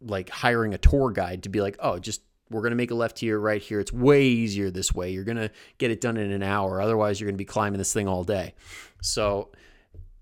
like 0.00 0.30
hiring 0.30 0.74
a 0.74 0.78
tour 0.78 1.10
guide 1.10 1.42
to 1.44 1.48
be 1.48 1.60
like, 1.60 1.76
oh, 1.80 1.98
just 1.98 2.22
we're 2.50 2.60
going 2.60 2.70
to 2.70 2.76
make 2.76 2.90
a 2.90 2.94
left 2.94 3.18
here, 3.18 3.38
right 3.38 3.60
here. 3.60 3.80
It's 3.80 3.92
way 3.92 4.24
easier 4.24 4.70
this 4.70 4.94
way. 4.94 5.10
You're 5.10 5.24
going 5.24 5.36
to 5.36 5.50
get 5.78 5.90
it 5.90 6.00
done 6.00 6.16
in 6.16 6.30
an 6.32 6.42
hour. 6.42 6.80
Otherwise, 6.80 7.20
you're 7.20 7.26
going 7.26 7.34
to 7.34 7.38
be 7.38 7.44
climbing 7.44 7.78
this 7.78 7.92
thing 7.92 8.08
all 8.08 8.24
day. 8.24 8.54
So, 9.02 9.50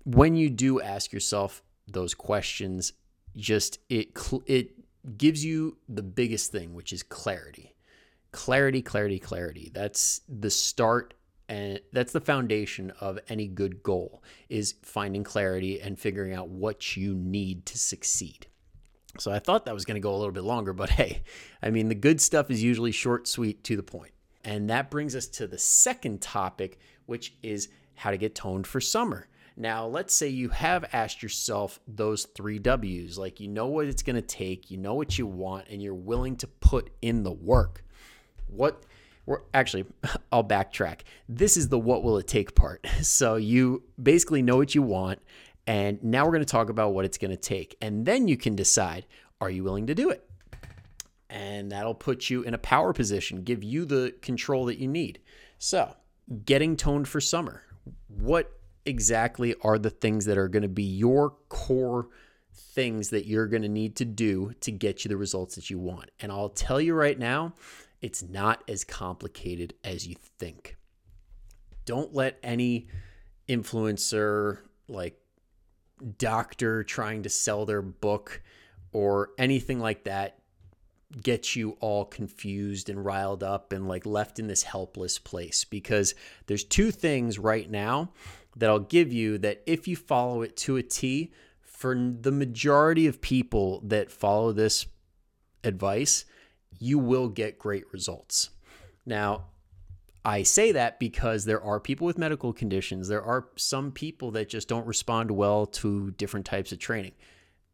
when 0.05 0.35
you 0.35 0.49
do 0.49 0.81
ask 0.81 1.11
yourself 1.11 1.63
those 1.87 2.13
questions, 2.13 2.93
just 3.35 3.79
it 3.89 4.09
it 4.45 4.71
gives 5.17 5.43
you 5.43 5.77
the 5.87 6.03
biggest 6.03 6.51
thing, 6.51 6.73
which 6.73 6.91
is 6.93 7.03
clarity. 7.03 7.75
Clarity, 8.31 8.81
clarity, 8.81 9.19
clarity. 9.19 9.71
That's 9.73 10.21
the 10.27 10.49
start 10.49 11.13
and 11.49 11.79
that's 11.93 12.11
the 12.11 12.19
foundation 12.19 12.91
of 12.99 13.19
any 13.29 13.47
good 13.47 13.81
goal 13.81 14.21
is 14.49 14.75
finding 14.81 15.23
clarity 15.23 15.79
and 15.79 15.97
figuring 15.97 16.33
out 16.33 16.49
what 16.49 16.97
you 16.97 17.15
need 17.15 17.65
to 17.67 17.77
succeed. 17.77 18.47
So 19.17 19.31
I 19.31 19.39
thought 19.39 19.65
that 19.65 19.73
was 19.73 19.85
going 19.85 19.95
to 19.95 20.01
go 20.01 20.13
a 20.13 20.17
little 20.17 20.33
bit 20.33 20.43
longer, 20.43 20.73
but 20.73 20.89
hey, 20.91 21.23
I 21.61 21.69
mean, 21.69 21.87
the 21.87 21.95
good 21.95 22.19
stuff 22.19 22.51
is 22.51 22.61
usually 22.61 22.91
short, 22.91 23.27
sweet, 23.27 23.63
to 23.65 23.75
the 23.75 23.83
point. 23.83 24.11
And 24.43 24.69
that 24.69 24.91
brings 24.91 25.15
us 25.15 25.27
to 25.27 25.47
the 25.47 25.57
second 25.57 26.21
topic, 26.21 26.79
which 27.05 27.33
is 27.41 27.69
how 27.95 28.11
to 28.11 28.17
get 28.17 28.35
toned 28.35 28.67
for 28.67 28.79
summer. 28.79 29.27
Now, 29.59 29.87
let's 29.87 30.13
say 30.13 30.27
you 30.27 30.49
have 30.49 30.85
asked 30.93 31.23
yourself 31.23 31.79
those 31.87 32.25
three 32.25 32.59
W's, 32.59 33.17
like 33.17 33.39
you 33.39 33.47
know 33.47 33.65
what 33.65 33.87
it's 33.87 34.03
going 34.03 34.15
to 34.15 34.21
take, 34.21 34.69
you 34.69 34.77
know 34.77 34.93
what 34.93 35.17
you 35.17 35.25
want, 35.25 35.67
and 35.67 35.81
you're 35.81 35.95
willing 35.95 36.35
to 36.37 36.47
put 36.47 36.91
in 37.01 37.23
the 37.23 37.31
work. 37.31 37.83
What 38.45 38.83
we're 39.25 39.41
actually, 39.55 39.85
I'll 40.31 40.43
backtrack. 40.43 41.01
This 41.27 41.57
is 41.57 41.69
the 41.69 41.79
what 41.79 42.03
will 42.03 42.19
it 42.19 42.27
take 42.27 42.55
part. 42.55 42.85
So 43.01 43.35
you 43.35 43.83
basically 44.01 44.43
know 44.43 44.57
what 44.57 44.75
you 44.75 44.83
want, 44.83 45.19
and 45.65 46.03
now 46.03 46.25
we're 46.25 46.33
going 46.33 46.45
to 46.45 46.45
talk 46.45 46.69
about 46.69 46.93
what 46.93 47.05
it's 47.05 47.17
going 47.17 47.31
to 47.31 47.37
take. 47.37 47.75
And 47.81 48.05
then 48.05 48.27
you 48.27 48.37
can 48.37 48.55
decide 48.55 49.07
are 49.41 49.49
you 49.49 49.63
willing 49.63 49.87
to 49.87 49.95
do 49.95 50.09
it? 50.09 50.29
And 51.29 51.71
that'll 51.71 51.95
put 51.95 52.29
you 52.29 52.43
in 52.43 52.53
a 52.53 52.59
power 52.59 52.93
position, 52.93 53.43
give 53.43 53.63
you 53.63 53.85
the 53.85 54.13
control 54.21 54.65
that 54.65 54.77
you 54.77 54.87
need. 54.87 55.19
So, 55.57 55.95
getting 56.45 56.75
toned 56.75 57.07
for 57.07 57.19
summer. 57.19 57.63
What 58.07 58.56
exactly 58.87 59.55
are 59.61 59.77
the 59.77 59.89
things 59.89 60.25
that 60.25 60.37
are 60.37 60.47
going 60.47 60.63
to 60.63 60.69
be 60.69 60.83
your 60.83 61.31
core 61.49 62.07
things 62.53 63.09
that 63.09 63.25
you're 63.25 63.47
going 63.47 63.61
to 63.61 63.69
need 63.69 63.95
to 63.97 64.05
do 64.05 64.53
to 64.61 64.71
get 64.71 65.03
you 65.03 65.09
the 65.09 65.17
results 65.17 65.55
that 65.55 65.69
you 65.69 65.79
want? 65.79 66.09
And 66.19 66.31
I'll 66.31 66.49
tell 66.49 66.79
you 66.79 66.93
right 66.93 67.17
now, 67.17 67.53
it's 68.01 68.23
not 68.23 68.63
as 68.67 68.83
complicated 68.83 69.73
as 69.83 70.07
you 70.07 70.15
think. 70.39 70.77
Don't 71.85 72.13
let 72.13 72.37
any 72.43 72.87
influencer 73.47 74.59
like 74.87 75.19
doctor 76.17 76.83
trying 76.83 77.23
to 77.23 77.29
sell 77.29 77.65
their 77.65 77.81
book 77.81 78.41
or 78.91 79.29
anything 79.37 79.79
like 79.79 80.03
that 80.03 80.39
get 81.21 81.55
you 81.55 81.77
all 81.79 82.05
confused 82.05 82.89
and 82.89 83.03
riled 83.03 83.41
up 83.41 83.71
and 83.71 83.87
like 83.87 84.05
left 84.05 84.39
in 84.39 84.47
this 84.47 84.63
helpless 84.63 85.17
place 85.17 85.63
because 85.63 86.13
there's 86.47 86.63
two 86.63 86.91
things 86.91 87.39
right 87.39 87.69
now 87.71 88.11
that 88.57 88.69
I'll 88.69 88.79
give 88.79 89.13
you 89.13 89.37
that 89.39 89.63
if 89.65 89.87
you 89.87 89.95
follow 89.95 90.41
it 90.41 90.57
to 90.57 90.77
a 90.77 90.83
T 90.83 91.31
for 91.61 91.95
the 91.95 92.31
majority 92.31 93.07
of 93.07 93.21
people 93.21 93.81
that 93.85 94.11
follow 94.11 94.51
this 94.51 94.87
advice 95.63 96.25
you 96.79 96.99
will 96.99 97.29
get 97.29 97.59
great 97.59 97.91
results. 97.91 98.49
Now, 99.05 99.45
I 100.23 100.43
say 100.43 100.71
that 100.73 100.99
because 100.99 101.45
there 101.45 101.61
are 101.61 101.79
people 101.79 102.05
with 102.05 102.17
medical 102.17 102.51
conditions. 102.51 103.07
There 103.07 103.23
are 103.23 103.47
some 103.55 103.91
people 103.91 104.31
that 104.31 104.49
just 104.49 104.67
don't 104.67 104.85
respond 104.85 105.31
well 105.31 105.65
to 105.67 106.11
different 106.11 106.45
types 106.45 106.71
of 106.71 106.79
training. 106.79 107.13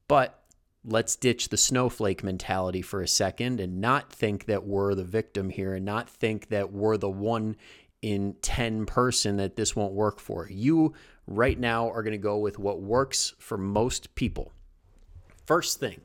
But 0.07 0.43
let's 0.85 1.15
ditch 1.15 1.49
the 1.49 1.57
snowflake 1.57 2.23
mentality 2.23 2.81
for 2.81 3.01
a 3.01 3.07
second 3.07 3.59
and 3.59 3.81
not 3.81 4.11
think 4.11 4.45
that 4.45 4.65
we're 4.65 4.93
the 4.93 5.03
victim 5.03 5.49
here 5.49 5.73
and 5.73 5.85
not 5.85 6.09
think 6.09 6.49
that 6.49 6.71
we're 6.71 6.97
the 6.97 7.09
one 7.09 7.55
in 8.03 8.35
10 8.41 8.85
person 8.85 9.37
that 9.37 9.55
this 9.55 9.75
won't 9.75 9.93
work 9.93 10.19
for. 10.19 10.47
You 10.51 10.93
right 11.25 11.57
now 11.57 11.89
are 11.89 12.03
going 12.03 12.11
to 12.11 12.17
go 12.17 12.37
with 12.37 12.59
what 12.59 12.81
works 12.81 13.33
for 13.39 13.57
most 13.57 14.13
people. 14.13 14.51
First 15.47 15.79
thing 15.79 16.01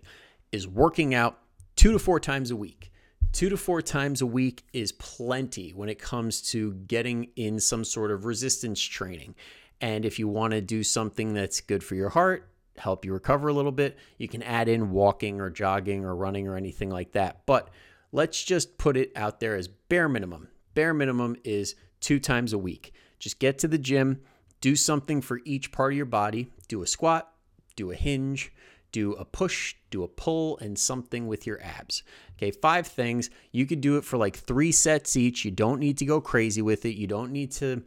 is 0.52 0.66
working 0.66 1.12
out 1.12 1.40
two 1.76 1.92
to 1.92 1.98
four 1.98 2.20
times 2.20 2.52
a 2.52 2.56
week. 2.56 2.92
Two 3.32 3.48
to 3.50 3.56
four 3.56 3.82
times 3.82 4.22
a 4.22 4.26
week 4.26 4.64
is 4.72 4.92
plenty 4.92 5.70
when 5.70 5.88
it 5.88 5.98
comes 5.98 6.40
to 6.52 6.72
getting 6.72 7.30
in 7.36 7.58
some 7.58 7.84
sort 7.84 8.12
of 8.12 8.24
resistance 8.24 8.80
training. 8.80 9.34
And 9.80 10.04
if 10.04 10.18
you 10.20 10.28
want 10.28 10.52
to 10.52 10.60
do 10.60 10.84
something 10.84 11.34
that's 11.34 11.60
good 11.60 11.82
for 11.82 11.96
your 11.96 12.08
heart, 12.10 12.48
help 12.76 13.04
you 13.04 13.12
recover 13.12 13.48
a 13.48 13.52
little 13.52 13.72
bit, 13.72 13.98
you 14.18 14.28
can 14.28 14.42
add 14.44 14.68
in 14.68 14.92
walking 14.92 15.40
or 15.40 15.50
jogging 15.50 16.04
or 16.04 16.14
running 16.14 16.46
or 16.46 16.56
anything 16.56 16.90
like 16.90 17.12
that. 17.12 17.44
But 17.44 17.70
let's 18.12 18.42
just 18.42 18.78
put 18.78 18.96
it 18.96 19.10
out 19.16 19.40
there 19.40 19.56
as 19.56 19.66
bare 19.66 20.08
minimum. 20.08 20.48
Bare 20.78 20.94
minimum 20.94 21.34
is 21.42 21.74
two 21.98 22.20
times 22.20 22.52
a 22.52 22.58
week. 22.58 22.92
Just 23.18 23.40
get 23.40 23.58
to 23.58 23.66
the 23.66 23.78
gym, 23.78 24.20
do 24.60 24.76
something 24.76 25.20
for 25.20 25.40
each 25.44 25.72
part 25.72 25.92
of 25.92 25.96
your 25.96 26.06
body, 26.06 26.52
do 26.68 26.82
a 26.82 26.86
squat, 26.86 27.32
do 27.74 27.90
a 27.90 27.96
hinge, 27.96 28.52
do 28.92 29.14
a 29.14 29.24
push, 29.24 29.74
do 29.90 30.04
a 30.04 30.06
pull, 30.06 30.56
and 30.58 30.78
something 30.78 31.26
with 31.26 31.48
your 31.48 31.60
abs. 31.60 32.04
Okay, 32.36 32.52
five 32.52 32.86
things. 32.86 33.28
You 33.50 33.66
could 33.66 33.80
do 33.80 33.96
it 33.96 34.04
for 34.04 34.18
like 34.18 34.36
three 34.36 34.70
sets 34.70 35.16
each. 35.16 35.44
You 35.44 35.50
don't 35.50 35.80
need 35.80 35.98
to 35.98 36.04
go 36.04 36.20
crazy 36.20 36.62
with 36.62 36.84
it. 36.84 36.94
You 36.94 37.08
don't 37.08 37.32
need 37.32 37.50
to 37.54 37.82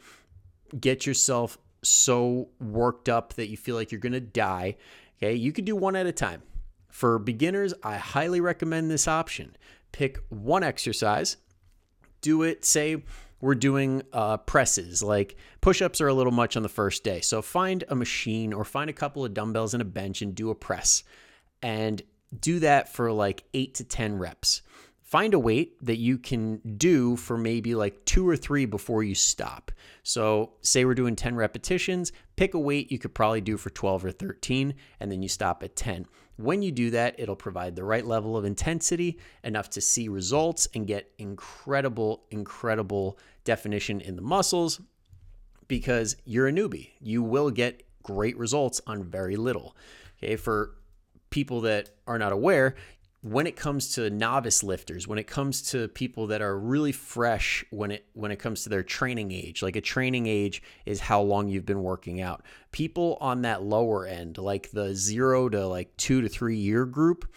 get 0.78 1.06
yourself 1.06 1.58
so 1.84 2.50
worked 2.60 3.08
up 3.08 3.36
that 3.36 3.48
you 3.48 3.56
feel 3.56 3.78
like 3.78 3.94
you're 3.94 4.02
to 4.02 4.20
die. 4.20 4.76
Okay, 5.18 5.34
you 5.34 5.54
could 5.54 5.64
do 5.64 5.78
one 5.78 5.96
at 5.96 6.08
a 6.08 6.12
time. 6.12 6.42
For 6.90 7.20
beginners, 7.20 7.74
I 7.84 7.96
highly 7.96 8.42
recommend 8.42 8.92
this 8.92 9.08
option. 9.08 9.56
Pick 9.94 10.18
one 10.28 10.62
exercise, 10.66 11.38
do 12.22 12.44
it, 12.44 12.64
say, 12.66 13.04
we're 13.42 13.56
doing 13.56 14.04
uh, 14.14 14.38
presses. 14.38 15.02
Like 15.04 15.36
push 15.60 15.82
ups 15.82 16.00
are 16.00 16.08
a 16.08 16.14
little 16.14 16.32
much 16.32 16.56
on 16.56 16.64
the 16.64 16.70
first 16.70 17.04
day. 17.04 17.22
So 17.22 17.42
find 17.42 17.84
a 17.90 17.96
machine 17.96 18.54
or 18.54 18.64
find 18.64 18.90
a 18.90 18.94
couple 18.94 19.26
of 19.26 19.34
dumbbells 19.34 19.74
and 19.74 19.82
a 19.82 19.86
bench 19.86 20.22
and 20.22 20.34
do 20.34 20.50
a 20.52 20.56
press. 20.56 21.04
And 21.62 22.02
do 22.40 22.60
that 22.60 22.94
for 22.94 23.12
like 23.12 23.44
eight 23.54 23.76
to 23.76 23.84
10 23.84 24.18
reps. 24.18 24.62
Find 25.02 25.34
a 25.34 25.40
weight 25.40 25.76
that 25.86 25.98
you 25.98 26.18
can 26.18 26.62
do 26.78 27.18
for 27.18 27.38
maybe 27.38 27.76
like 27.76 28.06
two 28.06 28.28
or 28.28 28.38
three 28.38 28.66
before 28.66 29.04
you 29.04 29.14
stop. 29.14 29.70
So, 30.04 30.54
say 30.62 30.86
we're 30.86 30.96
doing 30.96 31.18
10 31.18 31.36
repetitions, 31.36 32.14
pick 32.38 32.54
a 32.54 32.60
weight 32.60 32.94
you 32.94 32.98
could 32.98 33.14
probably 33.14 33.42
do 33.42 33.58
for 33.58 33.70
12 33.70 34.06
or 34.06 34.12
13, 34.12 34.74
and 35.02 35.12
then 35.12 35.22
you 35.22 35.28
stop 35.28 35.64
at 35.64 35.76
10. 35.76 36.06
When 36.38 36.62
you 36.62 36.72
do 36.72 36.90
that, 36.92 37.20
it'll 37.20 37.36
provide 37.36 37.76
the 37.76 37.84
right 37.84 38.06
level 38.06 38.36
of 38.36 38.46
intensity, 38.46 39.20
enough 39.44 39.70
to 39.72 39.82
see 39.82 40.08
results 40.08 40.68
and 40.74 40.88
get 40.88 41.12
incredible, 41.18 42.24
incredible 42.32 43.20
definition 43.44 44.02
in 44.02 44.16
the 44.16 44.22
muscles 44.22 44.82
because 45.68 46.16
you're 46.26 46.48
a 46.48 46.52
newbie. 46.52 46.90
You 47.00 47.24
will 47.24 47.52
get 47.52 47.84
great 48.04 48.38
results 48.38 48.82
on 48.88 49.04
very 49.04 49.36
little. 49.36 49.76
Okay, 50.18 50.36
for 50.36 50.76
people 51.30 51.62
that 51.62 51.90
are 52.08 52.18
not 52.18 52.32
aware, 52.32 52.76
when 53.24 53.46
it 53.46 53.56
comes 53.56 53.94
to 53.94 54.10
novice 54.10 54.64
lifters, 54.64 55.08
when 55.08 55.20
it 55.20 55.28
comes 55.28 55.62
to 55.62 55.88
people 55.90 56.28
that 56.28 56.42
are 56.42 56.58
really 56.58 56.92
fresh 56.92 57.64
when 57.70 57.92
it 57.92 58.06
when 58.14 58.32
it 58.32 58.38
comes 58.38 58.64
to 58.64 58.70
their 58.70 58.82
training 58.82 59.32
age, 59.32 59.62
like 59.62 59.76
a 59.76 59.82
training 59.82 60.26
age 60.26 60.64
is 60.86 61.00
how 61.00 61.22
long 61.22 61.48
you've 61.48 61.66
been 61.66 61.84
working 61.84 62.20
out. 62.20 62.44
People 62.72 63.18
on 63.22 63.44
that 63.44 63.62
lower 63.62 64.08
end, 64.08 64.40
like 64.40 64.72
the 64.72 64.96
0 64.96 65.50
to 65.50 65.68
like 65.68 65.96
2 65.98 66.22
to 66.22 66.30
3 66.30 66.58
year 66.58 66.86
group 66.86 67.32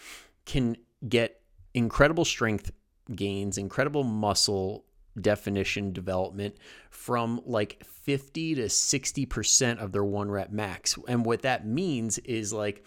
can 0.45 0.75
get 1.07 1.41
incredible 1.75 2.25
strength 2.25 2.71
gains, 3.13 3.59
incredible 3.59 4.03
muscle 4.03 4.85
definition 5.21 5.93
development 5.93 6.55
from 6.89 7.41
like 7.45 7.83
50 7.85 8.55
to 8.55 8.63
60% 8.63 9.77
of 9.77 9.91
their 9.91 10.03
one 10.03 10.31
rep 10.31 10.51
max. 10.51 10.97
And 11.07 11.23
what 11.23 11.43
that 11.43 11.67
means 11.67 12.17
is 12.19 12.51
like 12.51 12.83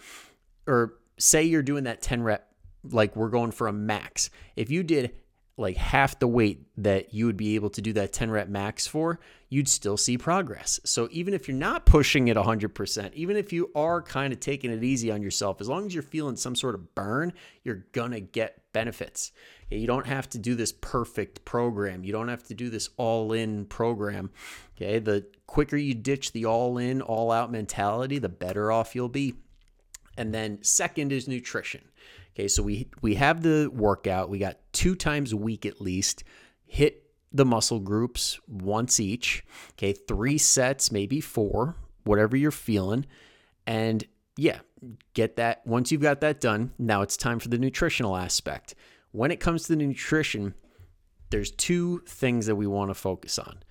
or 0.67 0.95
say 1.17 1.43
you're 1.43 1.61
doing 1.61 1.85
that 1.85 2.01
10 2.01 2.23
rep, 2.23 2.48
like 2.83 3.15
we're 3.15 3.29
going 3.29 3.51
for 3.51 3.67
a 3.67 3.73
max. 3.73 4.29
If 4.55 4.69
you 4.69 4.83
did 4.83 5.13
like 5.59 5.75
half 5.75 6.17
the 6.19 6.27
weight 6.27 6.65
that 6.77 7.13
you 7.13 7.25
would 7.25 7.35
be 7.35 7.55
able 7.55 7.69
to 7.69 7.81
do 7.81 7.91
that 7.91 8.13
10 8.13 8.31
rep 8.31 8.47
max 8.47 8.87
for, 8.87 9.19
you'd 9.49 9.67
still 9.67 9.97
see 9.97 10.17
progress. 10.17 10.79
So 10.85 11.09
even 11.11 11.33
if 11.33 11.47
you're 11.47 11.57
not 11.57 11.85
pushing 11.85 12.29
it 12.29 12.37
100%, 12.37 13.13
even 13.13 13.35
if 13.35 13.51
you 13.51 13.69
are 13.75 14.01
kind 14.01 14.31
of 14.31 14.39
taking 14.39 14.71
it 14.71 14.83
easy 14.83 15.11
on 15.11 15.21
yourself, 15.21 15.59
as 15.59 15.67
long 15.67 15.85
as 15.85 15.93
you're 15.93 16.01
feeling 16.01 16.37
some 16.37 16.55
sort 16.55 16.75
of 16.75 16.95
burn, 16.95 17.33
you're 17.63 17.85
going 17.91 18.11
to 18.11 18.21
get 18.21 18.61
benefits. 18.71 19.33
You 19.69 19.85
don't 19.85 20.07
have 20.07 20.29
to 20.29 20.37
do 20.37 20.55
this 20.55 20.71
perfect 20.71 21.43
program. 21.43 22.05
You 22.05 22.13
don't 22.13 22.29
have 22.29 22.43
to 22.43 22.53
do 22.53 22.69
this 22.69 22.89
all 22.95 23.33
in 23.33 23.65
program. 23.65 24.31
Okay. 24.77 24.99
The 24.99 25.27
quicker 25.45 25.75
you 25.75 25.93
ditch 25.93 26.31
the 26.31 26.45
all 26.45 26.77
in, 26.77 27.01
all 27.01 27.31
out 27.31 27.51
mentality, 27.51 28.17
the 28.17 28.29
better 28.29 28.71
off 28.71 28.95
you'll 28.95 29.09
be. 29.09 29.35
And 30.17 30.33
then 30.33 30.63
second 30.63 31.11
is 31.11 31.27
nutrition. 31.27 31.81
Okay, 32.39 32.47
so 32.47 32.63
we 32.63 32.87
we 33.01 33.15
have 33.15 33.43
the 33.43 33.69
workout. 33.73 34.29
We 34.29 34.39
got 34.39 34.59
two 34.71 34.95
times 34.95 35.33
a 35.33 35.37
week 35.37 35.65
at 35.65 35.81
least. 35.81 36.23
Hit 36.65 37.03
the 37.33 37.43
muscle 37.43 37.81
groups 37.81 38.39
once 38.47 38.97
each. 38.97 39.43
Okay, 39.71 39.91
three 39.91 40.37
sets, 40.37 40.89
maybe 40.89 41.19
four, 41.19 41.75
whatever 42.05 42.37
you're 42.37 42.51
feeling. 42.51 43.05
And 43.67 44.05
yeah, 44.37 44.59
get 45.13 45.35
that. 45.35 45.67
Once 45.67 45.91
you've 45.91 46.01
got 46.01 46.21
that 46.21 46.39
done, 46.39 46.71
now 46.79 47.01
it's 47.01 47.17
time 47.17 47.39
for 47.39 47.49
the 47.49 47.57
nutritional 47.57 48.15
aspect. 48.15 48.73
When 49.11 49.31
it 49.31 49.41
comes 49.41 49.63
to 49.63 49.75
the 49.75 49.85
nutrition, 49.85 50.53
there's 51.31 51.51
two 51.51 52.03
things 52.07 52.45
that 52.45 52.55
we 52.55 52.67
want 52.67 52.89
to 52.89 52.95
focus 52.95 53.37
on. 53.37 53.63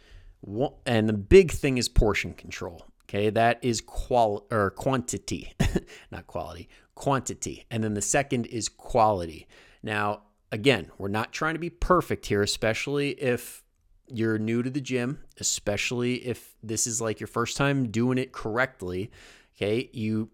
One, 0.43 0.75
and 0.85 1.09
the 1.09 1.15
big 1.15 1.53
thing 1.53 1.79
is 1.79 1.89
portion 1.89 2.35
control. 2.35 2.85
Okay, 3.09 3.31
that 3.31 3.61
is 3.63 3.81
qual 3.81 4.47
or 4.51 4.73
quantity, 4.73 5.55
not 6.11 6.27
quality, 6.27 6.69
quantity. 6.99 7.65
And 7.71 7.85
then 7.85 7.95
the 7.95 8.03
second 8.03 8.47
is 8.47 8.69
quality. 8.69 9.47
Now, 9.85 10.23
again, 10.51 10.91
we're 10.99 11.07
not 11.07 11.33
trying 11.33 11.55
to 11.55 11.61
be 11.61 11.71
perfect 11.71 12.27
here, 12.27 12.43
especially 12.43 13.11
if 13.11 13.63
you're 14.09 14.37
new 14.37 14.65
to 14.65 14.71
the 14.71 14.81
gym, 14.81 15.21
especially 15.39 16.15
if 16.27 16.57
this 16.61 16.89
is 16.89 17.01
like 17.01 17.21
your 17.21 17.29
first 17.29 17.57
time 17.57 17.93
doing 17.93 18.19
it 18.19 18.33
correctly. 18.33 19.13
Okay, 19.55 19.89
you 19.93 20.31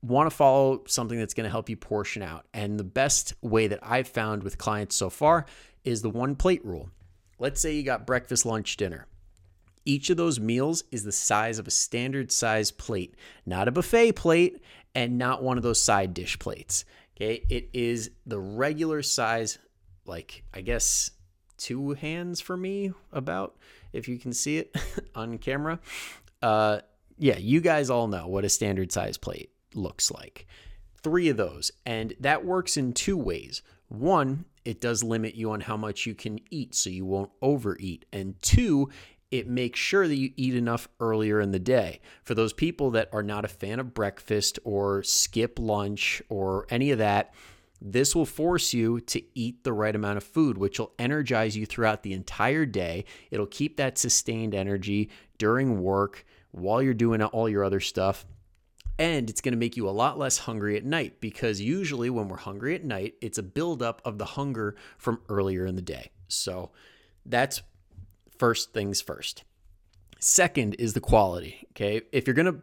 want 0.00 0.30
to 0.30 0.34
follow 0.34 0.84
something 0.86 1.18
that's 1.18 1.34
going 1.34 1.44
to 1.44 1.50
help 1.50 1.68
you 1.68 1.76
portion 1.76 2.22
out. 2.22 2.46
And 2.54 2.80
the 2.80 2.84
best 2.84 3.34
way 3.42 3.66
that 3.66 3.80
I've 3.82 4.08
found 4.08 4.42
with 4.42 4.56
clients 4.56 4.96
so 4.96 5.10
far 5.10 5.44
is 5.84 6.00
the 6.00 6.08
one 6.08 6.34
plate 6.34 6.64
rule. 6.64 6.88
Let's 7.38 7.60
say 7.60 7.74
you 7.74 7.82
got 7.82 8.06
breakfast, 8.06 8.46
lunch, 8.46 8.78
dinner. 8.78 9.06
Each 9.84 10.08
of 10.08 10.16
those 10.16 10.40
meals 10.40 10.82
is 10.90 11.04
the 11.04 11.12
size 11.12 11.58
of 11.58 11.68
a 11.68 11.70
standard 11.70 12.32
size 12.32 12.70
plate, 12.70 13.14
not 13.44 13.68
a 13.68 13.72
buffet 13.72 14.12
plate 14.12 14.62
and 14.96 15.18
not 15.18 15.42
one 15.42 15.58
of 15.58 15.62
those 15.62 15.80
side 15.80 16.14
dish 16.14 16.38
plates. 16.38 16.86
Okay, 17.16 17.44
it 17.48 17.68
is 17.72 18.10
the 18.24 18.40
regular 18.40 19.02
size, 19.02 19.58
like 20.06 20.42
I 20.52 20.62
guess 20.62 21.10
two 21.58 21.92
hands 21.92 22.40
for 22.40 22.56
me, 22.56 22.92
about 23.12 23.56
if 23.92 24.08
you 24.08 24.18
can 24.18 24.32
see 24.32 24.56
it 24.58 24.74
on 25.14 25.38
camera. 25.38 25.78
Uh, 26.42 26.80
yeah, 27.18 27.36
you 27.36 27.60
guys 27.60 27.90
all 27.90 28.08
know 28.08 28.26
what 28.26 28.44
a 28.44 28.48
standard 28.48 28.90
size 28.90 29.18
plate 29.18 29.50
looks 29.74 30.10
like. 30.10 30.46
Three 31.02 31.28
of 31.28 31.36
those, 31.36 31.70
and 31.84 32.14
that 32.20 32.44
works 32.44 32.76
in 32.76 32.92
two 32.92 33.16
ways. 33.18 33.62
One, 33.88 34.46
it 34.64 34.80
does 34.80 35.04
limit 35.04 35.34
you 35.34 35.52
on 35.52 35.60
how 35.60 35.76
much 35.76 36.06
you 36.06 36.14
can 36.14 36.40
eat, 36.50 36.74
so 36.74 36.90
you 36.90 37.04
won't 37.04 37.30
overeat. 37.40 38.04
And 38.12 38.40
two, 38.42 38.90
it 39.30 39.48
makes 39.48 39.80
sure 39.80 40.06
that 40.06 40.16
you 40.16 40.32
eat 40.36 40.54
enough 40.54 40.88
earlier 41.00 41.40
in 41.40 41.50
the 41.50 41.58
day. 41.58 42.00
For 42.22 42.34
those 42.34 42.52
people 42.52 42.90
that 42.92 43.08
are 43.12 43.22
not 43.22 43.44
a 43.44 43.48
fan 43.48 43.80
of 43.80 43.94
breakfast 43.94 44.58
or 44.64 45.02
skip 45.02 45.58
lunch 45.58 46.22
or 46.28 46.66
any 46.70 46.90
of 46.90 46.98
that, 46.98 47.34
this 47.80 48.14
will 48.14 48.26
force 48.26 48.72
you 48.72 49.00
to 49.00 49.22
eat 49.34 49.64
the 49.64 49.72
right 49.72 49.94
amount 49.94 50.16
of 50.16 50.24
food, 50.24 50.56
which 50.56 50.78
will 50.78 50.92
energize 50.98 51.56
you 51.56 51.66
throughout 51.66 52.02
the 52.02 52.12
entire 52.12 52.64
day. 52.64 53.04
It'll 53.30 53.46
keep 53.46 53.76
that 53.76 53.98
sustained 53.98 54.54
energy 54.54 55.10
during 55.38 55.82
work 55.82 56.24
while 56.52 56.82
you're 56.82 56.94
doing 56.94 57.22
all 57.22 57.48
your 57.48 57.64
other 57.64 57.80
stuff. 57.80 58.24
And 58.98 59.28
it's 59.28 59.42
going 59.42 59.52
to 59.52 59.58
make 59.58 59.76
you 59.76 59.88
a 59.88 59.90
lot 59.90 60.18
less 60.18 60.38
hungry 60.38 60.76
at 60.78 60.84
night 60.84 61.20
because 61.20 61.60
usually 61.60 62.08
when 62.08 62.28
we're 62.28 62.38
hungry 62.38 62.74
at 62.74 62.84
night, 62.84 63.14
it's 63.20 63.36
a 63.36 63.42
buildup 63.42 64.00
of 64.06 64.16
the 64.16 64.24
hunger 64.24 64.74
from 64.96 65.20
earlier 65.28 65.66
in 65.66 65.76
the 65.76 65.82
day. 65.82 66.12
So 66.28 66.70
that's 67.26 67.60
first 68.38 68.72
things 68.72 69.00
first. 69.00 69.44
Second 70.18 70.74
is 70.74 70.94
the 70.94 71.00
quality. 71.00 71.66
Okay. 71.72 72.02
If 72.12 72.26
you're 72.26 72.34
going 72.34 72.52
to 72.52 72.62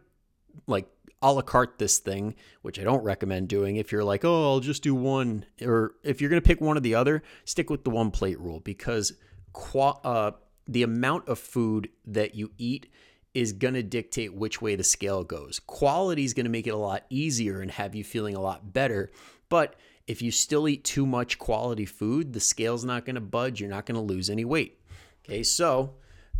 like 0.66 0.86
a 1.22 1.32
la 1.32 1.42
carte 1.42 1.78
this 1.78 1.98
thing, 1.98 2.34
which 2.62 2.78
I 2.78 2.84
don't 2.84 3.02
recommend 3.02 3.48
doing, 3.48 3.76
if 3.76 3.92
you're 3.92 4.04
like, 4.04 4.24
oh, 4.24 4.52
I'll 4.52 4.60
just 4.60 4.82
do 4.82 4.94
one, 4.94 5.46
or 5.62 5.94
if 6.02 6.20
you're 6.20 6.30
going 6.30 6.42
to 6.42 6.46
pick 6.46 6.60
one 6.60 6.76
or 6.76 6.80
the 6.80 6.94
other, 6.94 7.22
stick 7.44 7.70
with 7.70 7.84
the 7.84 7.90
one 7.90 8.10
plate 8.10 8.38
rule 8.38 8.60
because 8.60 9.14
qua- 9.52 10.00
uh, 10.04 10.32
the 10.66 10.82
amount 10.82 11.28
of 11.28 11.38
food 11.38 11.88
that 12.06 12.34
you 12.34 12.50
eat 12.58 12.88
is 13.32 13.52
going 13.52 13.74
to 13.74 13.82
dictate 13.82 14.34
which 14.34 14.62
way 14.62 14.76
the 14.76 14.84
scale 14.84 15.24
goes. 15.24 15.60
Quality 15.66 16.24
is 16.24 16.34
going 16.34 16.44
to 16.44 16.50
make 16.50 16.66
it 16.66 16.74
a 16.74 16.76
lot 16.76 17.04
easier 17.10 17.60
and 17.60 17.70
have 17.70 17.94
you 17.94 18.04
feeling 18.04 18.36
a 18.36 18.40
lot 18.40 18.72
better. 18.72 19.10
But 19.48 19.74
if 20.06 20.22
you 20.22 20.30
still 20.30 20.68
eat 20.68 20.84
too 20.84 21.06
much 21.06 21.38
quality 21.38 21.86
food, 21.86 22.32
the 22.32 22.40
scale's 22.40 22.84
not 22.84 23.04
going 23.04 23.14
to 23.14 23.20
budge. 23.20 23.60
You're 23.60 23.70
not 23.70 23.86
going 23.86 23.96
to 23.96 24.00
lose 24.00 24.30
any 24.30 24.44
weight. 24.44 24.78
Okay, 25.24 25.42
so 25.42 25.94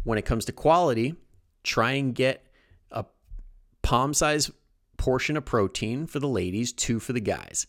when 0.05 0.19
it 0.19 0.25
comes 0.25 0.45
to 0.47 0.53
quality, 0.53 1.15
try 1.63 1.93
and 1.93 2.15
get 2.15 2.47
a 2.91 3.05
palm 3.83 4.15
size 4.15 4.51
portion 4.97 5.37
of 5.37 5.45
protein 5.45 6.07
for 6.07 6.21
the 6.21 6.29
ladies, 6.29 6.73
two 6.73 7.01
for 7.01 7.13
the 7.13 7.21
guys. 7.21 7.67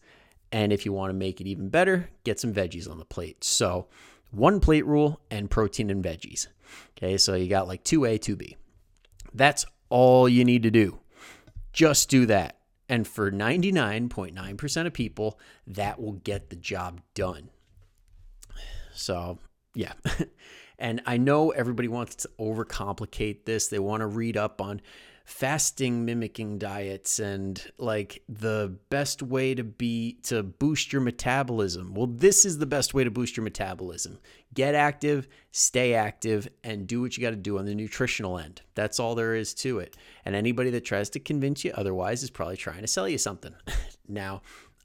And 0.51 0.71
if 0.71 0.85
you 0.85 0.93
want 0.93 1.09
to 1.09 1.13
make 1.13 1.41
it 1.41 1.47
even 1.47 1.69
better, 1.69 2.09
get 2.23 2.39
some 2.39 2.53
veggies 2.53 2.89
on 2.89 2.99
the 2.99 3.05
plate. 3.05 3.43
So, 3.43 3.87
one 4.31 4.59
plate 4.59 4.85
rule 4.85 5.21
and 5.31 5.49
protein 5.49 5.89
and 5.89 6.03
veggies. 6.03 6.47
Okay, 6.97 7.17
so 7.17 7.35
you 7.35 7.47
got 7.47 7.67
like 7.67 7.83
2A, 7.83 8.19
2B. 8.19 8.55
That's 9.33 9.65
all 9.89 10.27
you 10.27 10.43
need 10.43 10.63
to 10.63 10.71
do. 10.71 10.99
Just 11.73 12.09
do 12.09 12.25
that. 12.27 12.57
And 12.87 13.07
for 13.07 13.31
99.9% 13.31 14.85
of 14.85 14.93
people, 14.93 15.39
that 15.67 15.99
will 15.99 16.13
get 16.13 16.49
the 16.49 16.55
job 16.55 17.01
done. 17.13 17.49
So, 18.93 19.39
yeah. 19.73 19.93
And 20.77 21.01
I 21.05 21.17
know 21.17 21.51
everybody 21.51 21.87
wants 21.87 22.15
to 22.15 22.29
overcomplicate 22.39 23.45
this. 23.45 23.67
They 23.67 23.79
want 23.79 24.01
to 24.01 24.07
read 24.07 24.37
up 24.37 24.61
on 24.61 24.81
fasting 25.25 26.05
mimicking 26.05 26.59
diets 26.59 27.17
and 27.17 27.71
like 27.79 28.21
the 28.29 28.77
best 28.89 29.23
way 29.23 29.55
to 29.55 29.63
be 29.63 30.19
to 30.21 30.43
boost 30.43 30.93
your 30.93 31.01
metabolism. 31.01 31.95
Well, 31.95 32.07
this 32.07 32.45
is 32.45 32.59
the 32.59 32.67
best 32.67 32.93
way 32.93 33.03
to 33.03 33.09
boost 33.09 33.35
your 33.35 33.43
metabolism. 33.43 34.19
Get 34.53 34.75
active, 34.75 35.27
stay 35.51 35.95
active 35.95 36.47
and 36.63 36.85
do 36.85 37.01
what 37.01 37.17
you 37.17 37.21
got 37.21 37.31
to 37.31 37.35
do 37.35 37.57
on 37.57 37.65
the 37.65 37.73
nutritional 37.73 38.37
end. 38.37 38.61
That's 38.75 38.99
all 38.99 39.15
there 39.15 39.35
is 39.35 39.55
to 39.55 39.79
it. 39.79 39.97
And 40.25 40.35
anybody 40.35 40.69
that 40.69 40.85
tries 40.85 41.09
to 41.11 41.19
convince 41.19 41.65
you 41.65 41.71
otherwise 41.73 42.21
is 42.21 42.29
probably 42.29 42.57
trying 42.57 42.81
to 42.81 42.87
sell 42.87 43.09
you 43.09 43.17
something. 43.17 43.55
now, 44.07 44.43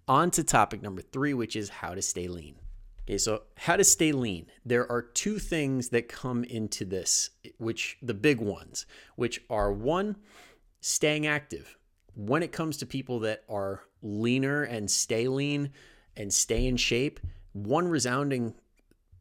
on 0.09 0.31
to 0.33 0.43
topic 0.43 0.81
number 0.83 1.03
3, 1.03 1.35
which 1.35 1.55
is 1.55 1.69
how 1.69 1.95
to 1.95 2.03
stay 2.03 2.29
lean. 2.29 2.57
Okay, 3.11 3.19
so 3.19 3.43
how 3.57 3.75
to 3.75 3.83
stay 3.83 4.13
lean. 4.13 4.47
There 4.65 4.89
are 4.89 5.03
two 5.03 5.41
things 5.41 5.89
that 5.89 6.09
come 6.09 6.45
into 6.45 6.85
this, 6.85 7.31
which 7.59 7.99
the 8.01 8.15
big 8.15 8.41
ones, 8.41 8.87
which 9.17 9.43
are 9.51 9.73
one, 9.73 10.15
staying 10.81 11.27
active. 11.27 11.77
When 12.15 12.45
it 12.45 12.53
comes 12.53 12.77
to 12.77 12.87
people 12.87 13.19
that 13.21 13.43
are 13.49 13.83
leaner 14.01 14.63
and 14.63 14.89
stay 14.89 15.27
lean 15.27 15.71
and 16.17 16.33
stay 16.33 16.69
in 16.69 16.77
shape, 16.77 17.19
one 17.53 17.89
resounding 17.89 18.55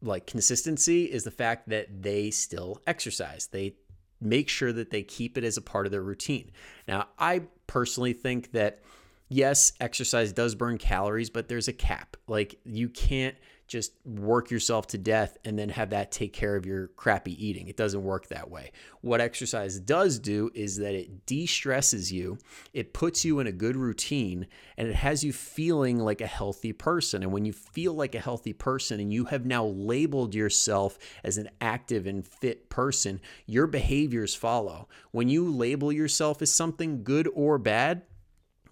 like 0.04 0.28
consistency 0.28 1.06
is 1.06 1.24
the 1.24 1.32
fact 1.32 1.68
that 1.70 2.04
they 2.04 2.30
still 2.30 2.84
exercise. 2.86 3.48
They 3.48 3.74
make 4.22 4.50
sure 4.50 4.72
that 4.72 4.92
they 4.92 5.02
keep 5.02 5.36
it 5.36 5.44
as 5.44 5.58
a 5.58 5.64
part 5.64 5.88
of 5.88 5.92
their 5.92 6.04
routine. 6.04 6.52
Now, 6.88 7.08
I 7.18 7.42
personally 7.66 8.14
think 8.14 8.52
that 8.52 8.84
yes, 9.30 9.74
exercise 9.80 10.32
does 10.32 10.54
burn 10.54 10.78
calories, 10.78 11.32
but 11.32 11.48
there's 11.48 11.68
a 11.68 11.74
cap. 11.74 12.18
Like 12.28 12.60
you 12.64 12.88
can't 12.88 13.36
just 13.70 13.94
work 14.04 14.50
yourself 14.50 14.88
to 14.88 14.98
death 14.98 15.38
and 15.46 15.58
then 15.58 15.70
have 15.70 15.92
that 15.92 16.12
take 16.12 16.34
care 16.34 16.56
of 16.56 16.66
your 16.66 16.88
crappy 16.88 17.46
eating. 17.46 17.68
It 17.68 17.78
doesn't 17.78 18.04
work 18.04 18.28
that 18.28 18.50
way. 18.50 18.72
What 19.02 19.22
exercise 19.22 19.80
does 19.80 20.18
do 20.18 20.50
is 20.56 20.78
that 20.78 20.96
it 20.96 21.28
de 21.28 21.46
stresses 21.46 22.12
you, 22.12 22.40
it 22.74 22.94
puts 22.94 23.24
you 23.24 23.40
in 23.40 23.46
a 23.48 23.52
good 23.52 23.76
routine, 23.76 24.48
and 24.76 24.88
it 24.88 24.96
has 24.96 25.24
you 25.24 25.32
feeling 25.32 26.00
like 26.00 26.20
a 26.20 26.28
healthy 26.28 26.74
person. 26.74 27.22
And 27.22 27.32
when 27.32 27.46
you 27.46 27.54
feel 27.54 27.94
like 27.94 28.16
a 28.16 28.20
healthy 28.20 28.54
person 28.54 29.00
and 29.00 29.14
you 29.14 29.26
have 29.26 29.46
now 29.46 29.66
labeled 29.66 30.34
yourself 30.34 30.98
as 31.24 31.38
an 31.38 31.50
active 31.62 32.08
and 32.08 32.28
fit 32.28 32.70
person, 32.70 33.22
your 33.46 33.68
behaviors 33.68 34.34
follow. 34.34 34.90
When 35.12 35.30
you 35.30 35.48
label 35.48 35.92
yourself 35.92 36.42
as 36.42 36.52
something 36.52 37.04
good 37.04 37.30
or 37.36 37.60
bad, 37.60 38.02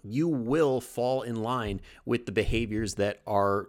you 0.02 0.28
will 0.28 0.80
fall 0.80 1.22
in 1.22 1.36
line 1.36 1.80
with 2.04 2.26
the 2.26 2.32
behaviors 2.32 2.94
that 2.94 3.20
are 3.26 3.68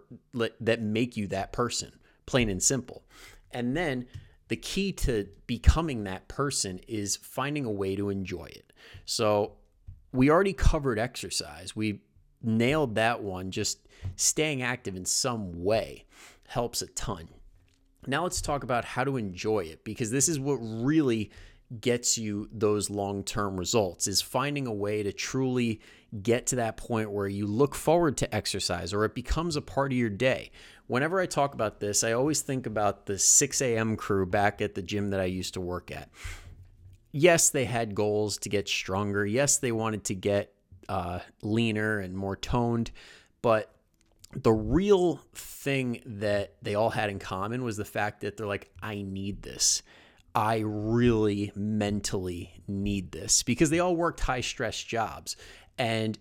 that 0.60 0.80
make 0.80 1.16
you 1.16 1.26
that 1.28 1.52
person 1.52 1.92
plain 2.30 2.48
and 2.48 2.62
simple. 2.62 3.02
And 3.50 3.76
then 3.76 4.06
the 4.46 4.56
key 4.56 4.92
to 4.92 5.28
becoming 5.48 6.04
that 6.04 6.28
person 6.28 6.80
is 6.86 7.16
finding 7.16 7.64
a 7.64 7.70
way 7.70 7.96
to 7.96 8.08
enjoy 8.08 8.44
it. 8.44 8.72
So 9.04 9.54
we 10.12 10.30
already 10.30 10.52
covered 10.52 10.98
exercise. 10.98 11.74
We 11.74 12.02
nailed 12.40 12.94
that 12.94 13.22
one. 13.22 13.50
Just 13.50 13.88
staying 14.14 14.62
active 14.62 14.94
in 14.94 15.04
some 15.04 15.64
way 15.64 16.04
helps 16.46 16.82
a 16.82 16.86
ton. 16.86 17.28
Now 18.06 18.22
let's 18.22 18.40
talk 18.40 18.62
about 18.62 18.84
how 18.84 19.02
to 19.02 19.16
enjoy 19.16 19.60
it 19.60 19.84
because 19.84 20.10
this 20.10 20.28
is 20.28 20.38
what 20.38 20.56
really 20.56 21.30
gets 21.78 22.18
you 22.18 22.48
those 22.50 22.90
long-term 22.90 23.56
results 23.56 24.06
is 24.06 24.20
finding 24.20 24.66
a 24.66 24.72
way 24.72 25.02
to 25.02 25.12
truly 25.12 25.80
get 26.22 26.46
to 26.48 26.56
that 26.56 26.76
point 26.76 27.10
where 27.12 27.28
you 27.28 27.46
look 27.46 27.74
forward 27.74 28.16
to 28.16 28.34
exercise 28.34 28.92
or 28.92 29.04
it 29.04 29.14
becomes 29.14 29.54
a 29.54 29.62
part 29.62 29.92
of 29.92 29.98
your 29.98 30.10
day. 30.10 30.50
Whenever 30.88 31.20
I 31.20 31.26
talk 31.26 31.54
about 31.54 31.78
this, 31.78 32.02
I 32.02 32.12
always 32.12 32.40
think 32.40 32.66
about 32.66 33.06
the 33.06 33.18
6 33.18 33.60
a.m. 33.62 33.96
crew 33.96 34.26
back 34.26 34.60
at 34.60 34.74
the 34.74 34.82
gym 34.82 35.10
that 35.10 35.20
I 35.20 35.26
used 35.26 35.54
to 35.54 35.60
work 35.60 35.92
at. 35.92 36.08
Yes, 37.12 37.50
they 37.50 37.64
had 37.64 37.94
goals 37.94 38.38
to 38.38 38.48
get 38.48 38.68
stronger. 38.68 39.24
Yes, 39.24 39.58
they 39.58 39.72
wanted 39.72 40.04
to 40.04 40.14
get 40.14 40.52
uh, 40.88 41.20
leaner 41.42 42.00
and 42.00 42.16
more 42.16 42.36
toned. 42.36 42.90
But 43.42 43.72
the 44.34 44.52
real 44.52 45.20
thing 45.34 46.02
that 46.04 46.54
they 46.62 46.74
all 46.74 46.90
had 46.90 47.10
in 47.10 47.18
common 47.18 47.62
was 47.62 47.76
the 47.76 47.84
fact 47.84 48.20
that 48.20 48.36
they're 48.36 48.46
like, 48.46 48.70
I 48.82 49.02
need 49.02 49.42
this. 49.42 49.82
I 50.34 50.62
really 50.64 51.52
mentally 51.54 52.62
need 52.68 53.12
this 53.12 53.42
because 53.42 53.70
they 53.70 53.80
all 53.80 53.96
worked 53.96 54.20
high 54.20 54.42
stress 54.42 54.82
jobs 54.82 55.36
and 55.78 56.18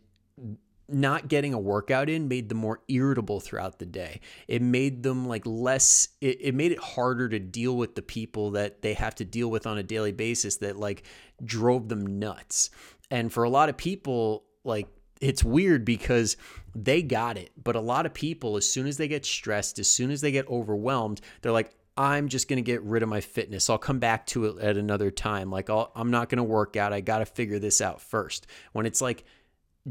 not 0.91 1.27
getting 1.27 1.53
a 1.53 1.59
workout 1.59 2.09
in 2.09 2.27
made 2.27 2.49
them 2.49 2.57
more 2.57 2.79
irritable 2.87 3.39
throughout 3.39 3.79
the 3.79 3.85
day. 3.85 4.21
It 4.47 4.61
made 4.61 5.03
them 5.03 5.27
like 5.27 5.43
less, 5.45 6.09
it, 6.21 6.39
it, 6.41 6.55
made 6.55 6.71
it 6.71 6.79
harder 6.79 7.29
to 7.29 7.39
deal 7.39 7.77
with 7.77 7.95
the 7.95 8.01
people 8.01 8.51
that 8.51 8.81
they 8.81 8.93
have 8.95 9.15
to 9.15 9.25
deal 9.25 9.49
with 9.49 9.67
on 9.67 9.77
a 9.77 9.83
daily 9.83 10.11
basis 10.11 10.57
that 10.57 10.77
like 10.77 11.03
drove 11.43 11.89
them 11.89 12.19
nuts. 12.19 12.71
And 13.11 13.31
for 13.31 13.43
a 13.43 13.49
lot 13.49 13.69
of 13.69 13.77
people, 13.77 14.45
like 14.63 14.87
it's 15.21 15.43
weird 15.43 15.85
because 15.85 16.37
they 16.75 17.01
got 17.01 17.37
it. 17.37 17.51
But 17.61 17.75
a 17.75 17.81
lot 17.81 18.05
of 18.05 18.13
people, 18.13 18.57
as 18.57 18.69
soon 18.69 18.87
as 18.87 18.97
they 18.97 19.07
get 19.07 19.25
stressed, 19.25 19.79
as 19.79 19.87
soon 19.87 20.11
as 20.11 20.21
they 20.21 20.31
get 20.31 20.47
overwhelmed, 20.49 21.21
they're 21.41 21.51
like, 21.51 21.71
I'm 21.99 22.29
just 22.29 22.47
going 22.47 22.57
to 22.57 22.63
get 22.63 22.81
rid 22.83 23.03
of 23.03 23.09
my 23.09 23.19
fitness. 23.19 23.69
I'll 23.69 23.77
come 23.77 23.99
back 23.99 24.25
to 24.27 24.45
it 24.45 24.59
at 24.59 24.77
another 24.77 25.12
time. 25.12 25.51
Like, 25.51 25.69
i 25.69 25.85
am 25.97 26.12
not 26.12 26.29
going 26.29 26.38
to 26.38 26.43
work 26.43 26.77
out. 26.77 26.93
I 26.93 27.01
got 27.01 27.17
to 27.19 27.25
figure 27.25 27.59
this 27.59 27.81
out 27.81 28.01
first. 28.01 28.47
When 28.71 28.85
it's 28.85 29.01
like, 29.01 29.25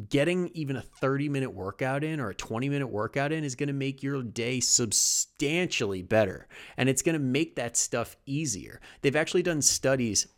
getting 0.09 0.49
even 0.55 0.77
a 0.77 0.81
30 0.81 1.29
minute 1.29 1.51
workout 1.51 2.05
in 2.05 2.21
or 2.21 2.31
a 2.31 2.35
20 2.35 2.69
minute 2.69 2.87
workout 2.87 3.33
in 3.33 3.43
is 3.45 3.55
going 3.55 3.67
to 3.67 3.73
make 3.73 4.03
your 4.03 4.23
day 4.23 4.61
substantially 4.61 6.03
better. 6.03 6.47
And 6.77 6.89
it's 6.89 7.03
going 7.03 7.15
to 7.15 7.19
make 7.19 7.57
that 7.57 7.77
stuff 7.77 8.17
easier. 8.25 8.81
They've 9.03 9.17
actually 9.17 9.43
done 9.43 9.61
studies 9.61 10.29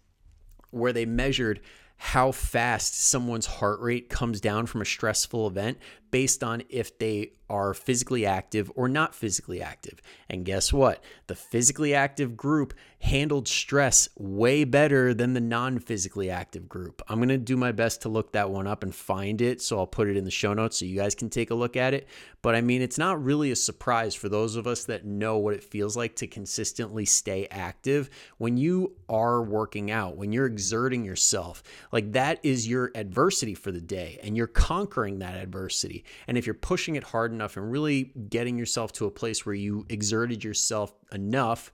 where 0.71 0.93
they 0.93 1.05
measured 1.05 1.61
how 2.03 2.33
fast 2.33 2.99
someone's 2.99 3.45
heart 3.47 3.79
rate 3.81 4.09
comes 4.09 4.41
down 4.41 4.67
from 4.67 4.81
a 4.81 4.87
stressful 4.87 5.47
event 5.47 5.79
based 6.11 6.43
on 6.43 6.63
if 6.69 6.99
they 6.99 7.33
are 7.51 7.75
physically 7.75 8.25
active 8.25 8.71
or 8.77 8.89
not 8.89 9.15
physically 9.15 9.61
active. 9.61 10.01
And 10.31 10.45
guess 10.45 10.73
what? 10.73 11.03
The 11.27 11.35
physically 11.35 11.93
active 11.93 12.37
group 12.37 12.73
handled 13.01 13.49
stress 13.49 14.09
way 14.17 14.63
better 14.63 15.13
than 15.13 15.33
the 15.33 15.41
non 15.41 15.81
physically 15.81 16.31
active 16.31 16.69
group. 16.69 17.03
I'm 17.09 17.19
going 17.19 17.31
to 17.31 17.39
do 17.39 17.57
my 17.57 17.73
best 17.73 18.03
to 18.03 18.09
look 18.09 18.33
that 18.33 18.51
one 18.51 18.69
up 18.69 18.85
and 18.85 18.95
find 18.95 19.43
it. 19.43 19.61
So 19.61 19.79
I'll 19.79 19.87
put 19.87 20.09
it 20.09 20.17
in 20.17 20.25
the 20.25 20.31
show 20.31 20.55
notes 20.55 20.79
so 20.79 20.85
you 20.85 20.97
guys 20.97 21.15
can 21.15 21.29
take 21.29 21.51
a 21.51 21.55
look 21.55 21.77
at 21.77 21.93
it. 21.93 22.07
But 22.43 22.55
I 22.55 22.61
mean, 22.61 22.83
it's 22.83 22.99
not 22.99 23.23
really 23.23 23.51
a 23.51 23.57
surprise 23.57 24.15
for 24.15 24.29
those 24.29 24.55
of 24.55 24.67
us 24.67 24.85
that 24.85 25.05
know 25.05 25.39
what 25.39 25.55
it 25.55 25.65
feels 25.65 25.97
like 25.97 26.15
to 26.17 26.27
consistently 26.27 27.05
stay 27.05 27.49
active. 27.51 28.11
When 28.39 28.57
you 28.57 28.93
are 29.09 29.43
working 29.43 29.91
out, 29.91 30.17
when 30.17 30.33
you're 30.33 30.47
exerting 30.47 31.05
yourself, 31.05 31.63
like 31.91 32.13
that 32.13 32.39
is 32.43 32.69
your 32.69 32.93
adversity 32.95 33.55
for 33.55 33.73
the 33.73 33.81
day 33.81 34.21
and 34.23 34.37
you're 34.37 34.47
conquering 34.47 35.19
that 35.19 35.37
adversity. 35.37 36.00
And 36.27 36.39
if 36.39 36.47
you're 36.47 36.55
pushing 36.55 36.97
it 36.97 37.05
hard 37.05 37.33
enough 37.33 37.57
and 37.57 37.71
really 37.71 38.13
getting 38.29 38.59
yourself 38.59 38.93
to 38.95 39.07
a 39.07 39.11
place 39.11 39.45
where 39.45 39.55
you 39.55 39.87
exerted 39.89 40.45
yourself 40.45 40.93
enough, 41.13 41.73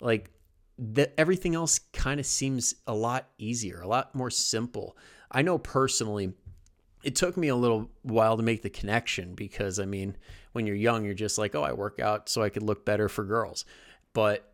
like 0.00 0.30
that 0.78 1.14
everything 1.18 1.54
else 1.54 1.80
kind 1.92 2.18
of 2.18 2.26
seems 2.26 2.74
a 2.86 2.94
lot 2.94 3.28
easier, 3.38 3.80
a 3.80 3.86
lot 3.86 4.14
more 4.14 4.30
simple. 4.30 4.96
I 5.30 5.42
know 5.42 5.58
personally, 5.58 6.32
it 7.02 7.14
took 7.14 7.36
me 7.36 7.48
a 7.48 7.56
little 7.56 7.90
while 8.02 8.36
to 8.36 8.42
make 8.42 8.62
the 8.62 8.70
connection 8.70 9.34
because 9.34 9.78
I 9.78 9.84
mean, 9.84 10.16
when 10.52 10.66
you're 10.66 10.76
young, 10.76 11.04
you're 11.04 11.14
just 11.14 11.38
like, 11.38 11.54
oh, 11.54 11.62
I 11.62 11.72
work 11.72 12.00
out 12.00 12.28
so 12.28 12.42
I 12.42 12.48
could 12.48 12.62
look 12.62 12.84
better 12.84 13.08
for 13.08 13.24
girls. 13.24 13.64
But 14.12 14.50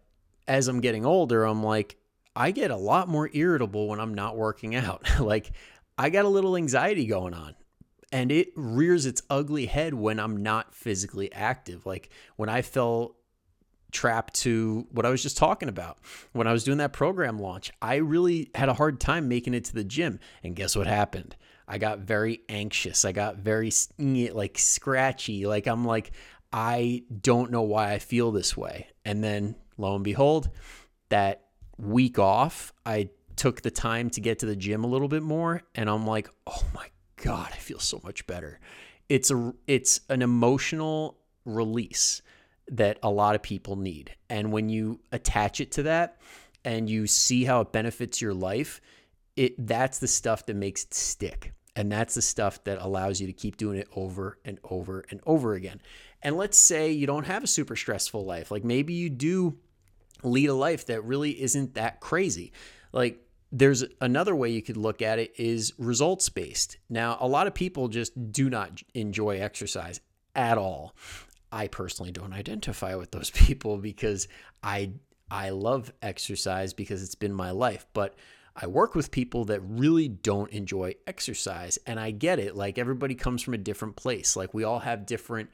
as 0.48 0.68
I'm 0.68 0.80
getting 0.80 1.06
older, 1.06 1.44
I'm 1.44 1.62
like, 1.62 1.96
I 2.34 2.50
get 2.50 2.70
a 2.70 2.76
lot 2.76 3.08
more 3.08 3.30
irritable 3.32 3.88
when 3.88 4.00
I'm 4.00 4.14
not 4.14 4.36
working 4.36 4.74
out. 4.74 5.02
like, 5.20 5.52
I 5.96 6.10
got 6.10 6.24
a 6.24 6.28
little 6.28 6.56
anxiety 6.56 7.06
going 7.06 7.34
on 7.34 7.54
and 8.12 8.32
it 8.32 8.48
rears 8.56 9.06
its 9.06 9.22
ugly 9.30 9.66
head 9.66 9.94
when 9.94 10.18
I'm 10.18 10.42
not 10.42 10.74
physically 10.74 11.32
active. 11.32 11.86
Like 11.86 12.10
when 12.36 12.48
I 12.48 12.62
fell 12.62 13.16
trapped 13.92 14.34
to 14.34 14.86
what 14.92 15.04
I 15.04 15.10
was 15.10 15.22
just 15.22 15.36
talking 15.36 15.68
about 15.68 15.98
when 16.32 16.46
I 16.46 16.52
was 16.52 16.64
doing 16.64 16.78
that 16.78 16.92
program 16.92 17.38
launch, 17.38 17.72
I 17.82 17.96
really 17.96 18.50
had 18.54 18.68
a 18.68 18.74
hard 18.74 19.00
time 19.00 19.28
making 19.28 19.54
it 19.54 19.64
to 19.66 19.74
the 19.74 19.84
gym. 19.84 20.20
And 20.42 20.56
guess 20.56 20.76
what 20.76 20.86
happened? 20.86 21.36
I 21.66 21.78
got 21.78 22.00
very 22.00 22.40
anxious. 22.48 23.04
I 23.04 23.12
got 23.12 23.36
very 23.36 23.70
like 23.98 24.58
scratchy. 24.58 25.46
Like 25.46 25.66
I'm 25.66 25.84
like, 25.84 26.12
I 26.52 27.04
don't 27.20 27.50
know 27.50 27.62
why 27.62 27.92
I 27.92 27.98
feel 27.98 28.32
this 28.32 28.56
way. 28.56 28.88
And 29.04 29.22
then 29.22 29.54
lo 29.76 29.94
and 29.94 30.04
behold, 30.04 30.50
that 31.10 31.44
week 31.78 32.18
off, 32.18 32.72
I 32.84 33.10
took 33.36 33.62
the 33.62 33.70
time 33.70 34.10
to 34.10 34.20
get 34.20 34.40
to 34.40 34.46
the 34.46 34.56
gym 34.56 34.82
a 34.84 34.88
little 34.88 35.08
bit 35.08 35.22
more. 35.22 35.62
And 35.74 35.88
I'm 35.88 36.06
like, 36.06 36.28
oh 36.46 36.64
my 36.74 36.86
God, 37.22 37.50
I 37.52 37.56
feel 37.56 37.78
so 37.78 38.00
much 38.02 38.26
better. 38.26 38.60
It's 39.08 39.30
a 39.30 39.54
it's 39.66 40.00
an 40.08 40.22
emotional 40.22 41.18
release 41.44 42.22
that 42.70 42.98
a 43.02 43.10
lot 43.10 43.34
of 43.34 43.42
people 43.42 43.76
need. 43.76 44.14
And 44.28 44.52
when 44.52 44.68
you 44.68 45.00
attach 45.12 45.60
it 45.60 45.72
to 45.72 45.82
that 45.84 46.18
and 46.64 46.88
you 46.88 47.06
see 47.06 47.44
how 47.44 47.60
it 47.62 47.72
benefits 47.72 48.20
your 48.20 48.34
life, 48.34 48.80
it 49.36 49.66
that's 49.66 49.98
the 49.98 50.08
stuff 50.08 50.46
that 50.46 50.56
makes 50.56 50.84
it 50.84 50.94
stick. 50.94 51.52
And 51.76 51.90
that's 51.90 52.14
the 52.14 52.22
stuff 52.22 52.62
that 52.64 52.78
allows 52.80 53.20
you 53.20 53.26
to 53.26 53.32
keep 53.32 53.56
doing 53.56 53.78
it 53.78 53.88
over 53.94 54.38
and 54.44 54.58
over 54.64 55.04
and 55.10 55.20
over 55.26 55.54
again. 55.54 55.80
And 56.22 56.36
let's 56.36 56.58
say 56.58 56.90
you 56.90 57.06
don't 57.06 57.26
have 57.26 57.44
a 57.44 57.46
super 57.46 57.76
stressful 57.76 58.24
life. 58.24 58.50
Like 58.50 58.64
maybe 58.64 58.92
you 58.92 59.08
do 59.08 59.58
lead 60.22 60.48
a 60.48 60.54
life 60.54 60.86
that 60.86 61.04
really 61.04 61.40
isn't 61.40 61.74
that 61.74 62.00
crazy. 62.00 62.52
Like 62.92 63.24
there's 63.52 63.84
another 64.00 64.34
way 64.34 64.50
you 64.50 64.62
could 64.62 64.76
look 64.76 65.02
at 65.02 65.18
it 65.18 65.32
is 65.36 65.72
results 65.76 66.28
based. 66.28 66.78
Now, 66.88 67.16
a 67.20 67.26
lot 67.26 67.46
of 67.46 67.54
people 67.54 67.88
just 67.88 68.32
do 68.32 68.48
not 68.48 68.82
enjoy 68.94 69.40
exercise 69.40 70.00
at 70.34 70.56
all. 70.56 70.94
I 71.52 71.66
personally 71.66 72.12
don't 72.12 72.32
identify 72.32 72.94
with 72.94 73.10
those 73.10 73.30
people 73.34 73.78
because 73.78 74.28
I 74.62 74.92
I 75.30 75.50
love 75.50 75.92
exercise 76.02 76.72
because 76.72 77.02
it's 77.02 77.14
been 77.14 77.32
my 77.32 77.52
life, 77.52 77.86
but 77.92 78.16
I 78.56 78.66
work 78.66 78.96
with 78.96 79.12
people 79.12 79.44
that 79.46 79.60
really 79.60 80.08
don't 80.08 80.50
enjoy 80.50 80.96
exercise 81.06 81.78
and 81.86 82.00
I 82.00 82.10
get 82.10 82.40
it. 82.40 82.56
Like 82.56 82.78
everybody 82.78 83.14
comes 83.14 83.42
from 83.42 83.54
a 83.54 83.58
different 83.58 83.94
place. 83.94 84.34
Like 84.34 84.52
we 84.52 84.64
all 84.64 84.80
have 84.80 85.06
different 85.06 85.50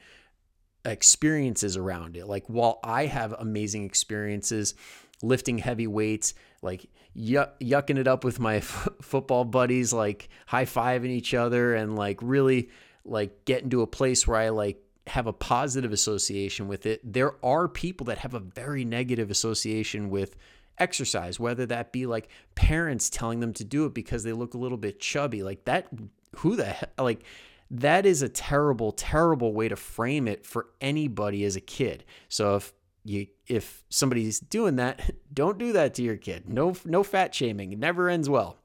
experiences 0.85 1.77
around 1.77 2.17
it. 2.17 2.27
Like 2.27 2.47
while 2.47 2.81
I 2.83 3.07
have 3.07 3.35
amazing 3.39 3.85
experiences 3.85 4.75
lifting 5.23 5.59
heavy 5.59 5.87
weights, 5.87 6.35
like 6.63 6.87
yuck, 7.17 7.51
yucking 7.61 7.99
it 7.99 8.09
up 8.09 8.25
with 8.25 8.39
my 8.39 8.57
f- 8.57 8.89
football 9.01 9.45
buddies, 9.45 9.93
like 9.93 10.29
high 10.47 10.65
fiving 10.65 11.11
each 11.11 11.35
other 11.35 11.75
and 11.75 11.97
like 11.97 12.19
really 12.23 12.71
like 13.05 13.45
getting 13.45 13.71
to 13.71 13.83
a 13.83 13.87
place 13.87 14.27
where 14.27 14.39
I 14.39 14.49
like 14.51 14.83
have 15.07 15.27
a 15.27 15.33
positive 15.33 15.93
association 15.93 16.69
with 16.69 16.87
it. 16.87 17.01
There 17.05 17.35
are 17.45 17.69
people 17.69 18.07
that 18.07 18.19
have 18.19 18.35
a 18.35 18.41
very 18.41 18.85
negative 18.85 19.31
association 19.31 20.11
with 20.11 20.37
exercise, 20.79 21.39
whether 21.39 21.67
that 21.67 21.93
be 21.93 22.07
like 22.07 22.29
parents 22.55 23.09
telling 23.09 23.41
them 23.41 23.53
to 23.55 23.65
do 23.65 23.87
it 23.87 23.95
because 23.95 24.25
they 24.25 24.33
look 24.33 24.55
a 24.55 24.59
little 24.59 24.79
bit 24.79 25.01
chubby. 25.01 25.43
Like 25.43 25.65
that, 25.65 25.89
who 26.37 26.57
the 26.57 26.65
hell, 26.65 26.89
like, 26.99 27.23
that 27.71 28.07
is 28.07 28.23
a 28.23 28.29
terrible, 28.29 28.93
terrible 28.93 29.53
way 29.53 29.69
to 29.69 29.77
frame 29.77 30.29
it 30.29 30.47
for 30.47 30.69
anybody 30.81 31.45
as 31.45 31.57
a 31.57 31.61
kid. 31.61 32.05
So 32.29 32.57
if 32.57 32.73
you 33.09 33.27
if 33.47 33.85
somebody's 33.89 34.41
doing 34.41 34.77
that, 34.77 35.11
don't 35.33 35.59
do 35.59 35.73
that 35.73 35.95
to 35.95 36.03
your 36.03 36.17
kid. 36.17 36.49
No 36.49 36.75
no 36.85 37.03
fat 37.03 37.35
shaming. 37.35 37.73
It 37.73 37.79
never 37.79 38.09
ends 38.09 38.29
well. 38.29 38.59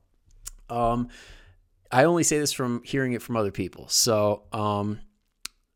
Um 0.70 1.10
I 1.92 2.06
only 2.06 2.24
say 2.24 2.40
this 2.40 2.54
from 2.54 2.82
hearing 2.84 3.14
it 3.14 3.22
from 3.22 3.36
other 3.36 3.52
people. 3.52 3.88
So, 3.90 4.44
um 4.52 5.00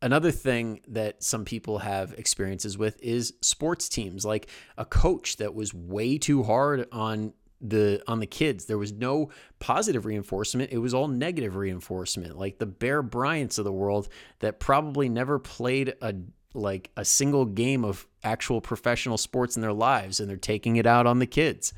another 0.02 0.30
thing 0.30 0.80
that 0.88 1.22
some 1.22 1.44
people 1.44 1.78
have 1.78 2.12
experiences 2.14 2.76
with 2.76 2.98
is 3.02 3.34
sports 3.40 3.88
teams 3.88 4.24
like 4.24 4.48
a 4.76 4.84
coach 4.84 5.36
that 5.36 5.54
was 5.54 5.72
way 5.72 6.18
too 6.18 6.42
hard 6.42 6.86
on 6.92 7.32
the 7.62 8.02
on 8.06 8.20
the 8.20 8.26
kids 8.26 8.66
there 8.66 8.76
was 8.76 8.92
no 8.92 9.30
positive 9.58 10.04
reinforcement 10.04 10.70
it 10.70 10.78
was 10.78 10.92
all 10.92 11.08
negative 11.08 11.56
reinforcement 11.56 12.36
like 12.36 12.58
the 12.58 12.66
bear 12.66 13.02
bryants 13.02 13.56
of 13.56 13.64
the 13.64 13.72
world 13.72 14.08
that 14.40 14.60
probably 14.60 15.08
never 15.08 15.38
played 15.38 15.94
a 16.02 16.14
like 16.52 16.90
a 16.96 17.04
single 17.04 17.44
game 17.44 17.84
of 17.84 18.06
actual 18.26 18.60
professional 18.60 19.16
sports 19.16 19.56
in 19.56 19.62
their 19.62 19.72
lives 19.72 20.20
and 20.20 20.28
they're 20.28 20.36
taking 20.36 20.76
it 20.76 20.86
out 20.86 21.06
on 21.06 21.20
the 21.20 21.26
kids. 21.26 21.72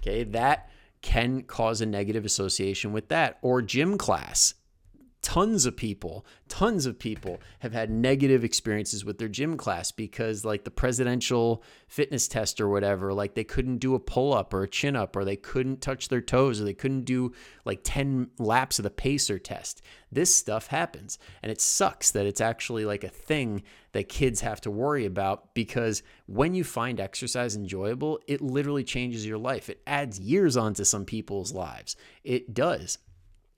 Okay, 0.00 0.22
that 0.24 0.70
can 1.02 1.42
cause 1.42 1.80
a 1.80 1.86
negative 1.86 2.24
association 2.24 2.92
with 2.92 3.08
that. 3.08 3.38
Or 3.42 3.60
gym 3.60 3.98
class 3.98 4.54
tons 5.22 5.66
of 5.66 5.76
people, 5.76 6.24
tons 6.48 6.86
of 6.86 6.98
people 6.98 7.40
have 7.60 7.72
had 7.72 7.90
negative 7.90 8.42
experiences 8.44 9.04
with 9.04 9.18
their 9.18 9.28
gym 9.28 9.56
class 9.56 9.92
because, 9.92 10.44
like 10.44 10.64
the 10.64 10.70
presidential 10.70 11.62
fitness 11.88 12.26
test 12.26 12.60
or 12.60 12.68
whatever, 12.68 13.12
like 13.12 13.34
they 13.34 13.44
couldn't 13.44 13.78
do 13.78 13.94
a 13.94 14.00
pull 14.00 14.32
up 14.32 14.54
or 14.54 14.62
a 14.62 14.68
chin 14.68 14.96
up, 14.96 15.14
or 15.16 15.24
they 15.24 15.36
couldn't 15.36 15.80
touch 15.80 16.08
their 16.08 16.20
toes, 16.20 16.60
or 16.60 16.64
they 16.64 16.74
couldn't 16.74 17.04
do 17.04 17.32
like 17.64 17.80
10 17.84 18.30
laps 18.38 18.78
of 18.78 18.82
the 18.82 18.90
pacer 18.90 19.38
test. 19.38 19.82
This 20.10 20.34
stuff 20.34 20.68
happens. 20.68 21.18
And 21.42 21.52
it 21.52 21.60
sucks 21.60 22.10
that 22.12 22.26
it's 22.26 22.40
actually 22.40 22.84
like 22.84 23.04
a 23.04 23.08
thing 23.08 23.62
that 23.92 24.08
kids 24.08 24.40
have 24.40 24.60
to 24.62 24.70
worry 24.70 25.04
about 25.04 25.54
because 25.54 26.02
when 26.26 26.54
you 26.54 26.64
find 26.64 27.00
exercise 27.00 27.56
enjoyable, 27.56 28.20
it 28.26 28.40
literally 28.40 28.84
changes 28.84 29.26
your 29.26 29.38
life. 29.38 29.68
It 29.68 29.82
adds 29.86 30.18
years 30.18 30.56
onto 30.56 30.84
some 30.84 31.04
people's 31.04 31.52
lives. 31.52 31.96
It 32.24 32.54
does. 32.54 32.98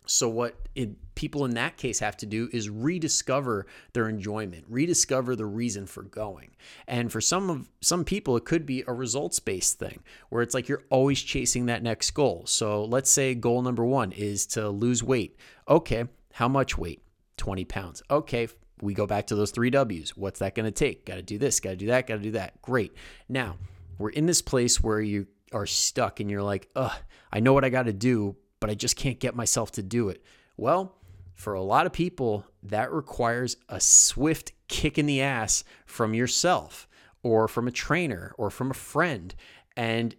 So, 0.06 0.28
what 0.28 0.56
it, 0.74 1.14
people 1.14 1.44
in 1.44 1.54
that 1.54 1.76
case 1.76 2.00
have 2.00 2.16
to 2.18 2.26
do 2.26 2.48
is 2.52 2.68
rediscover 2.68 3.66
their 3.92 4.08
enjoyment, 4.08 4.64
rediscover 4.68 5.36
the 5.36 5.46
reason 5.46 5.86
for 5.86 6.02
going. 6.02 6.50
And 6.88 7.12
for 7.12 7.20
some 7.20 7.50
of 7.50 7.70
some 7.80 8.04
people, 8.04 8.36
it 8.36 8.44
could 8.44 8.66
be 8.66 8.82
a 8.86 8.92
results 8.92 9.38
based 9.38 9.78
thing 9.78 10.02
where 10.28 10.42
it's 10.42 10.54
like 10.54 10.68
you're 10.68 10.82
always 10.90 11.22
chasing 11.22 11.66
that 11.66 11.82
next 11.82 12.10
goal. 12.12 12.42
So, 12.46 12.84
let's 12.84 13.10
say 13.10 13.34
goal 13.34 13.62
number 13.62 13.84
one 13.84 14.12
is 14.12 14.46
to 14.48 14.68
lose 14.68 15.02
weight. 15.02 15.36
Okay, 15.68 16.04
how 16.32 16.48
much 16.48 16.76
weight? 16.76 17.02
20 17.36 17.64
pounds. 17.64 18.02
Okay, 18.10 18.48
we 18.80 18.94
go 18.94 19.06
back 19.06 19.28
to 19.28 19.36
those 19.36 19.52
three 19.52 19.70
W's. 19.70 20.16
What's 20.16 20.40
that 20.40 20.54
going 20.54 20.66
to 20.66 20.72
take? 20.72 21.06
Got 21.06 21.14
to 21.16 21.22
do 21.22 21.38
this, 21.38 21.60
got 21.60 21.70
to 21.70 21.76
do 21.76 21.86
that, 21.86 22.06
got 22.06 22.16
to 22.16 22.22
do 22.22 22.32
that. 22.32 22.60
Great. 22.62 22.92
Now, 23.28 23.56
we're 23.98 24.10
in 24.10 24.26
this 24.26 24.42
place 24.42 24.82
where 24.82 25.00
you 25.00 25.26
are 25.52 25.66
stuck 25.66 26.20
and 26.20 26.30
you're 26.30 26.42
like, 26.42 26.68
ugh, 26.74 26.92
I 27.32 27.40
know 27.40 27.52
what 27.52 27.64
I 27.64 27.68
got 27.68 27.84
to 27.84 27.92
do, 27.92 28.36
but 28.62 28.70
I 28.70 28.74
just 28.74 28.94
can't 28.94 29.18
get 29.18 29.34
myself 29.34 29.72
to 29.72 29.82
do 29.82 30.08
it. 30.08 30.22
Well, 30.56 30.94
for 31.34 31.54
a 31.54 31.60
lot 31.60 31.84
of 31.84 31.92
people, 31.92 32.46
that 32.62 32.92
requires 32.92 33.56
a 33.68 33.80
swift 33.80 34.52
kick 34.68 34.98
in 34.98 35.06
the 35.06 35.20
ass 35.20 35.64
from 35.84 36.14
yourself 36.14 36.86
or 37.24 37.48
from 37.48 37.66
a 37.66 37.72
trainer 37.72 38.32
or 38.38 38.50
from 38.50 38.70
a 38.70 38.74
friend. 38.74 39.34
And 39.76 40.14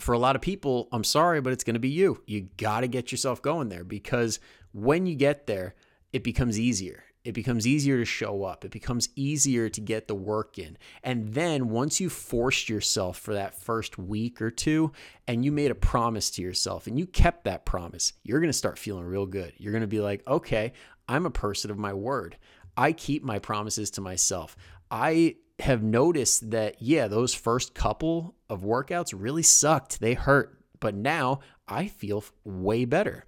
for 0.00 0.12
a 0.12 0.18
lot 0.18 0.34
of 0.34 0.42
people, 0.42 0.88
I'm 0.90 1.04
sorry, 1.04 1.40
but 1.40 1.52
it's 1.52 1.62
going 1.62 1.74
to 1.74 1.80
be 1.80 1.90
you. 1.90 2.24
You 2.26 2.48
got 2.56 2.80
to 2.80 2.88
get 2.88 3.12
yourself 3.12 3.40
going 3.40 3.68
there 3.68 3.84
because 3.84 4.40
when 4.72 5.06
you 5.06 5.14
get 5.14 5.46
there, 5.46 5.76
it 6.12 6.24
becomes 6.24 6.58
easier. 6.58 7.04
It 7.22 7.32
becomes 7.32 7.66
easier 7.66 7.98
to 7.98 8.04
show 8.04 8.44
up. 8.44 8.64
It 8.64 8.70
becomes 8.70 9.10
easier 9.14 9.68
to 9.68 9.80
get 9.80 10.08
the 10.08 10.14
work 10.14 10.58
in. 10.58 10.78
And 11.02 11.34
then 11.34 11.68
once 11.68 12.00
you 12.00 12.08
forced 12.08 12.68
yourself 12.68 13.18
for 13.18 13.34
that 13.34 13.54
first 13.54 13.98
week 13.98 14.40
or 14.40 14.50
two 14.50 14.92
and 15.28 15.44
you 15.44 15.52
made 15.52 15.70
a 15.70 15.74
promise 15.74 16.30
to 16.32 16.42
yourself 16.42 16.86
and 16.86 16.98
you 16.98 17.06
kept 17.06 17.44
that 17.44 17.66
promise, 17.66 18.14
you're 18.22 18.40
going 18.40 18.48
to 18.48 18.54
start 18.54 18.78
feeling 18.78 19.04
real 19.04 19.26
good. 19.26 19.52
You're 19.58 19.72
going 19.72 19.82
to 19.82 19.86
be 19.86 20.00
like, 20.00 20.26
okay, 20.26 20.72
I'm 21.08 21.26
a 21.26 21.30
person 21.30 21.70
of 21.70 21.76
my 21.76 21.92
word. 21.92 22.38
I 22.76 22.92
keep 22.92 23.22
my 23.22 23.38
promises 23.38 23.90
to 23.92 24.00
myself. 24.00 24.56
I 24.90 25.36
have 25.58 25.82
noticed 25.82 26.50
that, 26.52 26.80
yeah, 26.80 27.06
those 27.06 27.34
first 27.34 27.74
couple 27.74 28.34
of 28.48 28.62
workouts 28.62 29.12
really 29.14 29.42
sucked. 29.42 30.00
They 30.00 30.14
hurt. 30.14 30.56
But 30.80 30.94
now 30.94 31.40
I 31.70 31.86
feel 31.86 32.24
way 32.44 32.84
better. 32.84 33.24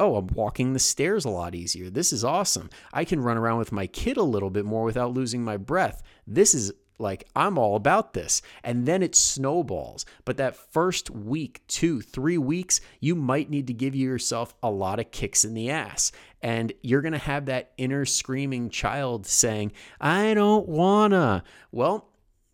Oh, 0.00 0.16
I'm 0.16 0.26
walking 0.26 0.72
the 0.72 0.80
stairs 0.80 1.24
a 1.24 1.30
lot 1.30 1.54
easier. 1.54 1.88
This 1.88 2.12
is 2.12 2.24
awesome. 2.24 2.68
I 2.92 3.04
can 3.04 3.20
run 3.20 3.38
around 3.38 3.58
with 3.58 3.70
my 3.70 3.86
kid 3.86 4.16
a 4.16 4.22
little 4.22 4.50
bit 4.50 4.64
more 4.64 4.82
without 4.84 5.14
losing 5.14 5.44
my 5.44 5.56
breath. 5.56 6.02
This 6.26 6.52
is 6.52 6.72
like, 6.98 7.28
I'm 7.34 7.58
all 7.58 7.76
about 7.76 8.12
this. 8.12 8.42
And 8.62 8.86
then 8.86 9.02
it 9.02 9.14
snowballs. 9.14 10.04
But 10.24 10.36
that 10.36 10.56
first 10.56 11.10
week, 11.10 11.62
two, 11.68 12.00
three 12.00 12.38
weeks, 12.38 12.80
you 13.00 13.14
might 13.14 13.50
need 13.50 13.66
to 13.68 13.72
give 13.72 13.94
yourself 13.94 14.54
a 14.62 14.70
lot 14.70 15.00
of 15.00 15.10
kicks 15.10 15.44
in 15.44 15.54
the 15.54 15.70
ass. 15.70 16.12
And 16.42 16.72
you're 16.82 17.02
going 17.02 17.12
to 17.12 17.18
have 17.18 17.46
that 17.46 17.72
inner 17.78 18.04
screaming 18.04 18.70
child 18.70 19.26
saying, 19.26 19.72
I 20.00 20.34
don't 20.34 20.68
wanna. 20.68 21.42
Well, 21.72 22.10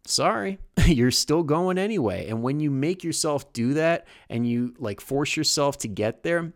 sorry, 0.07 0.59
you're 0.87 1.11
still 1.11 1.43
going 1.43 1.79
anyway. 1.79 2.29
And 2.29 2.43
when 2.43 2.61
you 2.61 2.71
make 2.71 3.05
yourself 3.05 3.53
do 3.53 3.75
that 3.75 4.07
and 4.29 4.47
you 4.47 4.75
like 4.79 5.01
force 5.01 5.37
yourself 5.37 5.79
to 5.79 5.89
get 5.89 6.23
there, 6.23 6.53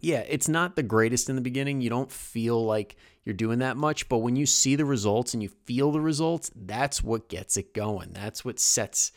yeah, 0.00 0.24
it's 0.28 0.48
not 0.48 0.76
the 0.76 0.82
greatest 0.82 1.28
in 1.28 1.36
the 1.36 1.42
beginning. 1.42 1.80
You 1.80 1.90
don't 1.90 2.10
feel 2.10 2.64
like 2.64 2.96
you're 3.24 3.34
doing 3.34 3.58
that 3.58 3.76
much, 3.76 4.08
but 4.08 4.18
when 4.18 4.36
you 4.36 4.46
see 4.46 4.76
the 4.76 4.84
results 4.84 5.34
and 5.34 5.42
you 5.42 5.48
feel 5.48 5.92
the 5.92 6.00
results, 6.00 6.50
that's 6.54 7.02
what 7.02 7.28
gets 7.28 7.56
it 7.56 7.74
going. 7.74 8.12
That's 8.12 8.44
what 8.44 8.58
sets 8.58 9.12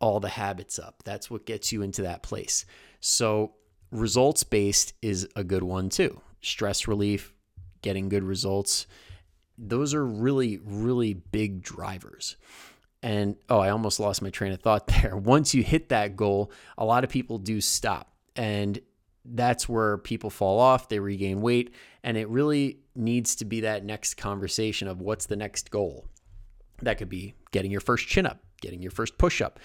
all 0.00 0.20
the 0.20 0.28
habits 0.28 0.78
up. 0.78 1.02
That's 1.04 1.30
what 1.30 1.46
gets 1.46 1.72
you 1.72 1.82
into 1.82 2.02
that 2.02 2.22
place. 2.22 2.66
So, 3.00 3.54
results 3.90 4.42
based 4.42 4.92
is 5.00 5.28
a 5.36 5.44
good 5.44 5.62
one 5.62 5.88
too. 5.88 6.20
Stress 6.42 6.86
relief, 6.86 7.32
getting 7.82 8.08
good 8.08 8.24
results. 8.24 8.86
Those 9.56 9.94
are 9.94 10.04
really, 10.04 10.58
really 10.62 11.14
big 11.14 11.62
drivers. 11.62 12.36
And 13.06 13.36
oh, 13.48 13.60
I 13.60 13.70
almost 13.70 14.00
lost 14.00 14.20
my 14.20 14.30
train 14.30 14.50
of 14.50 14.60
thought 14.60 14.86
there. 15.02 15.16
Once 15.16 15.54
you 15.54 15.62
hit 15.62 15.90
that 15.90 16.16
goal, 16.16 16.50
a 16.76 16.84
lot 16.84 17.04
of 17.04 17.10
people 17.10 17.38
do 17.38 17.60
stop. 17.60 18.12
And 18.34 18.80
that's 19.24 19.68
where 19.68 19.98
people 19.98 20.28
fall 20.28 20.58
off, 20.58 20.88
they 20.88 20.98
regain 20.98 21.40
weight, 21.40 21.72
and 22.02 22.16
it 22.16 22.28
really 22.28 22.80
needs 22.96 23.36
to 23.36 23.44
be 23.44 23.60
that 23.60 23.84
next 23.84 24.14
conversation 24.14 24.88
of 24.88 25.00
what's 25.00 25.26
the 25.26 25.36
next 25.36 25.70
goal. 25.70 26.06
That 26.82 26.98
could 26.98 27.08
be 27.08 27.34
getting 27.52 27.70
your 27.70 27.80
first 27.80 28.08
chin 28.08 28.26
up, 28.26 28.40
getting 28.60 28.82
your 28.82 28.90
first 28.90 29.18
push 29.18 29.40
up, 29.40 29.60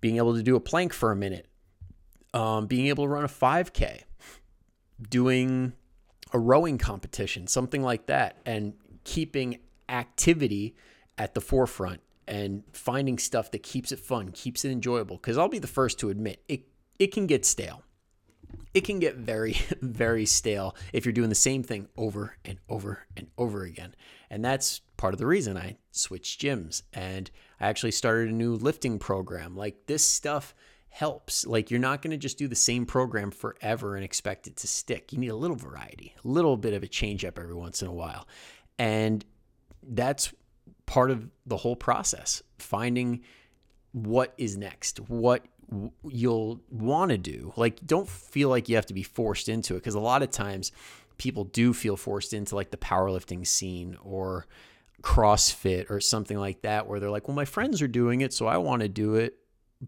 being 0.00 0.16
able 0.16 0.34
to 0.34 0.42
do 0.42 0.56
a 0.56 0.60
plank 0.60 0.92
for 0.92 1.12
a 1.12 1.16
minute, 1.16 1.46
um, 2.34 2.66
being 2.66 2.86
able 2.88 3.04
to 3.04 3.08
run 3.08 3.24
a 3.24 3.28
5K, 3.28 4.02
doing 5.08 5.74
a 6.32 6.38
rowing 6.40 6.76
competition, 6.76 7.46
something 7.46 7.82
like 7.82 8.06
that, 8.06 8.38
and 8.44 8.74
keeping 9.04 9.60
activity 9.88 10.74
at 11.16 11.34
the 11.34 11.40
forefront 11.40 12.00
and 12.28 12.62
finding 12.72 13.18
stuff 13.18 13.50
that 13.50 13.62
keeps 13.62 13.90
it 13.90 13.98
fun, 13.98 14.30
keeps 14.30 14.64
it 14.64 14.70
enjoyable. 14.70 15.16
Because 15.16 15.38
I'll 15.38 15.48
be 15.48 15.58
the 15.58 15.66
first 15.66 15.98
to 16.00 16.10
admit 16.10 16.42
it, 16.48 16.62
it 16.98 17.08
can 17.08 17.26
get 17.26 17.44
stale 17.44 17.82
it 18.74 18.84
can 18.84 18.98
get 18.98 19.16
very, 19.16 19.56
very 19.80 20.26
stale 20.26 20.76
if 20.92 21.04
you're 21.04 21.12
doing 21.12 21.28
the 21.28 21.34
same 21.34 21.62
thing 21.62 21.88
over 21.96 22.36
and 22.44 22.58
over 22.68 23.06
and 23.16 23.28
over 23.36 23.64
again. 23.64 23.94
And 24.30 24.44
that's 24.44 24.80
part 24.96 25.14
of 25.14 25.18
the 25.18 25.26
reason 25.26 25.56
I 25.56 25.76
switched 25.90 26.40
gyms 26.40 26.82
and 26.92 27.30
I 27.60 27.68
actually 27.68 27.92
started 27.92 28.30
a 28.30 28.34
new 28.34 28.54
lifting 28.54 28.98
program. 28.98 29.56
Like 29.56 29.86
this 29.86 30.04
stuff 30.04 30.54
helps. 30.90 31.46
Like 31.46 31.70
you're 31.70 31.80
not 31.80 32.02
going 32.02 32.10
to 32.10 32.16
just 32.16 32.38
do 32.38 32.48
the 32.48 32.54
same 32.54 32.86
program 32.86 33.30
forever 33.30 33.96
and 33.96 34.04
expect 34.04 34.46
it 34.46 34.56
to 34.58 34.68
stick. 34.68 35.12
You 35.12 35.18
need 35.18 35.28
a 35.28 35.36
little 35.36 35.56
variety, 35.56 36.14
a 36.24 36.28
little 36.28 36.56
bit 36.56 36.74
of 36.74 36.82
a 36.82 36.88
change 36.88 37.24
up 37.24 37.38
every 37.38 37.54
once 37.54 37.82
in 37.82 37.88
a 37.88 37.92
while. 37.92 38.28
And 38.78 39.24
that's 39.82 40.32
part 40.88 41.10
of 41.10 41.28
the 41.44 41.58
whole 41.58 41.76
process, 41.76 42.42
finding 42.58 43.20
what 43.92 44.32
is 44.38 44.56
next, 44.56 44.98
what 45.08 45.44
you'll 46.08 46.62
want 46.70 47.10
to 47.10 47.18
do. 47.18 47.52
Like, 47.56 47.86
don't 47.86 48.08
feel 48.08 48.48
like 48.48 48.70
you 48.70 48.76
have 48.76 48.86
to 48.86 48.94
be 48.94 49.02
forced 49.02 49.50
into 49.50 49.74
it 49.74 49.80
because 49.80 49.94
a 49.94 50.00
lot 50.00 50.22
of 50.22 50.30
times 50.30 50.72
people 51.18 51.44
do 51.44 51.74
feel 51.74 51.96
forced 51.96 52.32
into 52.32 52.54
like 52.54 52.70
the 52.70 52.78
powerlifting 52.78 53.46
scene 53.46 53.98
or 54.02 54.46
CrossFit 55.02 55.90
or 55.90 56.00
something 56.00 56.38
like 56.38 56.62
that, 56.62 56.86
where 56.86 56.98
they're 56.98 57.10
like, 57.10 57.28
well, 57.28 57.34
my 57.34 57.44
friends 57.44 57.82
are 57.82 57.88
doing 57.88 58.22
it, 58.22 58.32
so 58.32 58.46
I 58.46 58.56
want 58.56 58.80
to 58.80 58.88
do 58.88 59.16
it. 59.16 59.34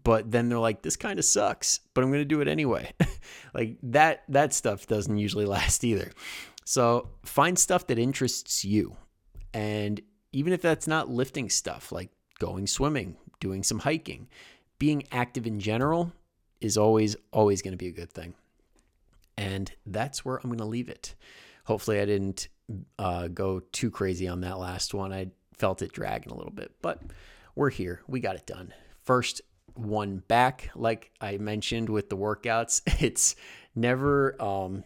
But 0.03 0.31
then 0.31 0.49
they're 0.49 0.59
like, 0.59 0.83
this 0.83 0.95
kind 0.95 1.17
of 1.17 1.25
sucks, 1.25 1.79
but 1.95 2.03
I'm 2.03 2.11
going 2.11 2.21
to 2.21 2.25
do 2.25 2.41
it 2.41 2.47
anyway. 2.47 2.93
like 3.55 3.77
that, 3.83 4.23
that 4.29 4.53
stuff 4.53 4.85
doesn't 4.85 5.17
usually 5.17 5.45
last 5.57 5.83
either. 5.83 6.11
So 6.63 7.09
find 7.25 7.57
stuff 7.57 7.87
that 7.87 7.97
interests 7.97 8.63
you. 8.63 8.95
And 9.51 9.99
even 10.31 10.53
if 10.53 10.61
that's 10.61 10.87
not 10.87 11.09
lifting 11.09 11.49
stuff, 11.49 11.91
like 11.91 12.09
going 12.39 12.67
swimming, 12.67 13.17
doing 13.39 13.63
some 13.63 13.79
hiking, 13.79 14.27
being 14.79 15.03
active 15.11 15.45
in 15.45 15.59
general 15.59 16.13
is 16.59 16.77
always, 16.77 17.15
always 17.31 17.61
going 17.61 17.73
to 17.73 17.77
be 17.77 17.87
a 17.87 17.91
good 17.91 18.11
thing. 18.11 18.33
And 19.37 19.71
that's 19.85 20.23
where 20.23 20.37
I'm 20.37 20.49
going 20.49 20.59
to 20.59 20.65
leave 20.65 20.89
it. 20.89 21.15
Hopefully, 21.65 21.99
I 21.99 22.05
didn't 22.05 22.47
uh, 22.97 23.27
go 23.27 23.61
too 23.71 23.91
crazy 23.91 24.27
on 24.27 24.41
that 24.41 24.59
last 24.59 24.93
one. 24.93 25.13
I 25.13 25.27
felt 25.55 25.81
it 25.81 25.93
dragging 25.93 26.31
a 26.31 26.35
little 26.35 26.51
bit, 26.51 26.71
but 26.81 27.01
we're 27.55 27.69
here. 27.69 28.01
We 28.07 28.19
got 28.19 28.35
it 28.35 28.45
done. 28.45 28.73
First 29.03 29.41
one 29.75 30.17
back, 30.27 30.69
like 30.75 31.11
I 31.21 31.37
mentioned 31.37 31.89
with 31.89 32.09
the 32.09 32.17
workouts, 32.17 32.81
it's 33.01 33.35
never, 33.75 34.41
um, 34.41 34.83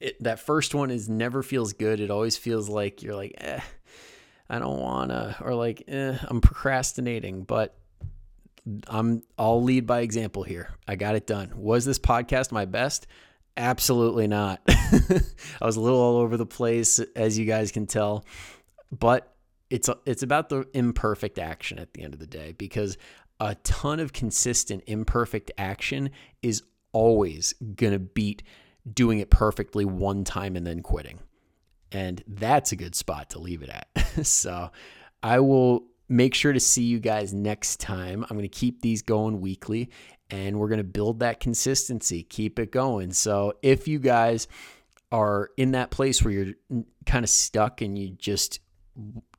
it, 0.00 0.22
that 0.22 0.40
first 0.40 0.74
one 0.74 0.90
is 0.90 1.08
never 1.08 1.42
feels 1.42 1.72
good. 1.72 2.00
It 2.00 2.10
always 2.10 2.36
feels 2.36 2.68
like 2.68 3.02
you're 3.02 3.14
like, 3.14 3.34
eh, 3.38 3.60
I 4.52 4.58
don't 4.58 4.80
wanna, 4.80 5.36
or 5.40 5.54
like, 5.54 5.84
eh, 5.88 6.16
I'm 6.28 6.42
procrastinating. 6.42 7.44
But 7.44 7.74
I'm 8.86 9.22
I'll 9.38 9.62
lead 9.62 9.86
by 9.86 10.00
example 10.00 10.42
here. 10.42 10.74
I 10.86 10.96
got 10.96 11.16
it 11.16 11.26
done. 11.26 11.52
Was 11.56 11.84
this 11.84 11.98
podcast 11.98 12.52
my 12.52 12.66
best? 12.66 13.06
Absolutely 13.56 14.28
not. 14.28 14.60
I 14.68 15.64
was 15.64 15.76
a 15.76 15.80
little 15.80 15.98
all 15.98 16.18
over 16.18 16.36
the 16.36 16.46
place 16.46 16.98
as 17.16 17.38
you 17.38 17.44
guys 17.44 17.72
can 17.72 17.86
tell, 17.86 18.24
but 18.90 19.34
it's 19.70 19.88
it's 20.04 20.22
about 20.22 20.50
the 20.50 20.68
imperfect 20.74 21.38
action 21.38 21.78
at 21.78 21.94
the 21.94 22.02
end 22.02 22.12
of 22.12 22.20
the 22.20 22.26
day 22.26 22.52
because 22.52 22.98
a 23.40 23.54
ton 23.56 24.00
of 24.00 24.12
consistent 24.12 24.84
imperfect 24.86 25.50
action 25.56 26.10
is 26.42 26.62
always 26.92 27.54
to 27.78 27.98
beat 27.98 28.42
doing 28.92 29.18
it 29.18 29.30
perfectly 29.30 29.84
one 29.84 30.24
time 30.24 30.56
and 30.56 30.66
then 30.66 30.80
quitting. 30.80 31.18
And 31.92 32.22
that's 32.26 32.72
a 32.72 32.76
good 32.76 32.94
spot 32.94 33.30
to 33.30 33.38
leave 33.38 33.62
it 33.62 33.68
at. 33.68 34.26
so, 34.26 34.70
I 35.22 35.40
will 35.40 35.84
make 36.08 36.34
sure 36.34 36.52
to 36.52 36.60
see 36.60 36.82
you 36.82 36.98
guys 37.00 37.32
next 37.32 37.80
time. 37.80 38.24
I'm 38.24 38.36
going 38.36 38.42
to 38.42 38.48
keep 38.48 38.82
these 38.82 39.02
going 39.02 39.40
weekly 39.40 39.90
and 40.30 40.58
we're 40.58 40.68
going 40.68 40.78
to 40.78 40.84
build 40.84 41.20
that 41.20 41.40
consistency, 41.40 42.22
keep 42.22 42.58
it 42.58 42.72
going. 42.72 43.12
So 43.12 43.54
if 43.62 43.86
you 43.86 43.98
guys 43.98 44.48
are 45.10 45.50
in 45.56 45.72
that 45.72 45.90
place 45.90 46.22
where 46.22 46.32
you're 46.32 46.84
kind 47.06 47.24
of 47.24 47.30
stuck 47.30 47.82
and 47.82 47.98
you 47.98 48.10
just 48.10 48.60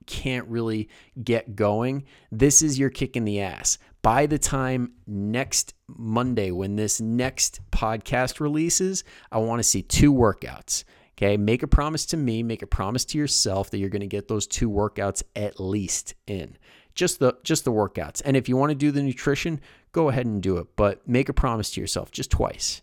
can't 0.06 0.48
really 0.48 0.90
get 1.22 1.56
going, 1.56 2.06
this 2.32 2.62
is 2.62 2.78
your 2.78 2.90
kick 2.90 3.16
in 3.16 3.26
the 3.26 3.42
ass. 3.42 3.78
By 4.02 4.26
the 4.26 4.38
time 4.38 4.94
next 5.08 5.74
Monday, 5.88 6.52
when 6.52 6.76
this 6.76 7.00
next 7.00 7.60
podcast 7.72 8.40
releases, 8.40 9.04
I 9.32 9.38
want 9.38 9.60
to 9.60 9.64
see 9.64 9.82
two 9.82 10.14
workouts. 10.14 10.84
Okay, 11.24 11.38
make 11.38 11.64
a 11.64 11.68
promise 11.68 12.06
to 12.08 12.18
me, 12.18 12.44
make 12.44 12.62
a 12.62 12.68
promise 12.68 13.06
to 13.06 13.18
yourself 13.18 13.70
that 13.70 13.78
you're 13.78 13.90
going 13.90 14.02
to 14.02 14.08
get 14.08 14.28
those 14.28 14.46
two 14.46 14.70
workouts 14.70 15.24
at 15.38 15.58
least 15.58 16.16
in. 16.28 16.58
Just 16.96 17.20
the 17.20 17.38
just 17.44 17.64
the 17.64 17.72
workouts. 17.72 18.22
And 18.26 18.36
if 18.36 18.50
you 18.50 18.58
want 18.58 18.72
to 18.72 18.76
do 18.76 18.92
the 18.92 19.02
nutrition, 19.02 19.62
go 19.94 20.10
ahead 20.10 20.26
and 20.26 20.44
do 20.44 20.58
it, 20.58 20.68
but 20.76 21.08
make 21.08 21.30
a 21.30 21.34
promise 21.34 21.72
to 21.72 21.82
yourself 21.82 22.12
just 22.12 22.30
twice. 22.30 22.82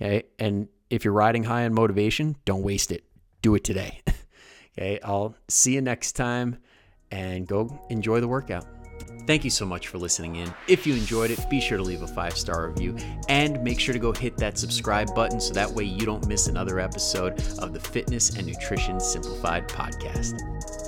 Okay? 0.00 0.22
And 0.38 0.68
if 0.88 1.04
you're 1.04 1.12
riding 1.12 1.44
high 1.44 1.66
on 1.66 1.74
motivation, 1.74 2.36
don't 2.46 2.62
waste 2.62 2.90
it. 2.90 3.04
Do 3.42 3.54
it 3.54 3.64
today. 3.64 4.00
okay? 4.78 4.98
I'll 5.04 5.34
see 5.48 5.74
you 5.74 5.82
next 5.82 6.12
time 6.12 6.56
and 7.10 7.46
go 7.46 7.78
enjoy 7.90 8.20
the 8.20 8.28
workout. 8.28 8.77
Thank 9.26 9.44
you 9.44 9.50
so 9.50 9.66
much 9.66 9.88
for 9.88 9.98
listening 9.98 10.36
in. 10.36 10.54
If 10.68 10.86
you 10.86 10.94
enjoyed 10.94 11.30
it, 11.30 11.50
be 11.50 11.60
sure 11.60 11.76
to 11.76 11.84
leave 11.84 12.00
a 12.00 12.06
five 12.06 12.36
star 12.36 12.68
review 12.68 12.96
and 13.28 13.62
make 13.62 13.78
sure 13.78 13.92
to 13.92 13.98
go 13.98 14.12
hit 14.12 14.38
that 14.38 14.56
subscribe 14.56 15.14
button 15.14 15.38
so 15.38 15.52
that 15.52 15.70
way 15.70 15.84
you 15.84 16.06
don't 16.06 16.26
miss 16.26 16.46
another 16.46 16.80
episode 16.80 17.38
of 17.58 17.74
the 17.74 17.80
Fitness 17.80 18.36
and 18.36 18.46
Nutrition 18.46 18.98
Simplified 18.98 19.68
podcast. 19.68 20.87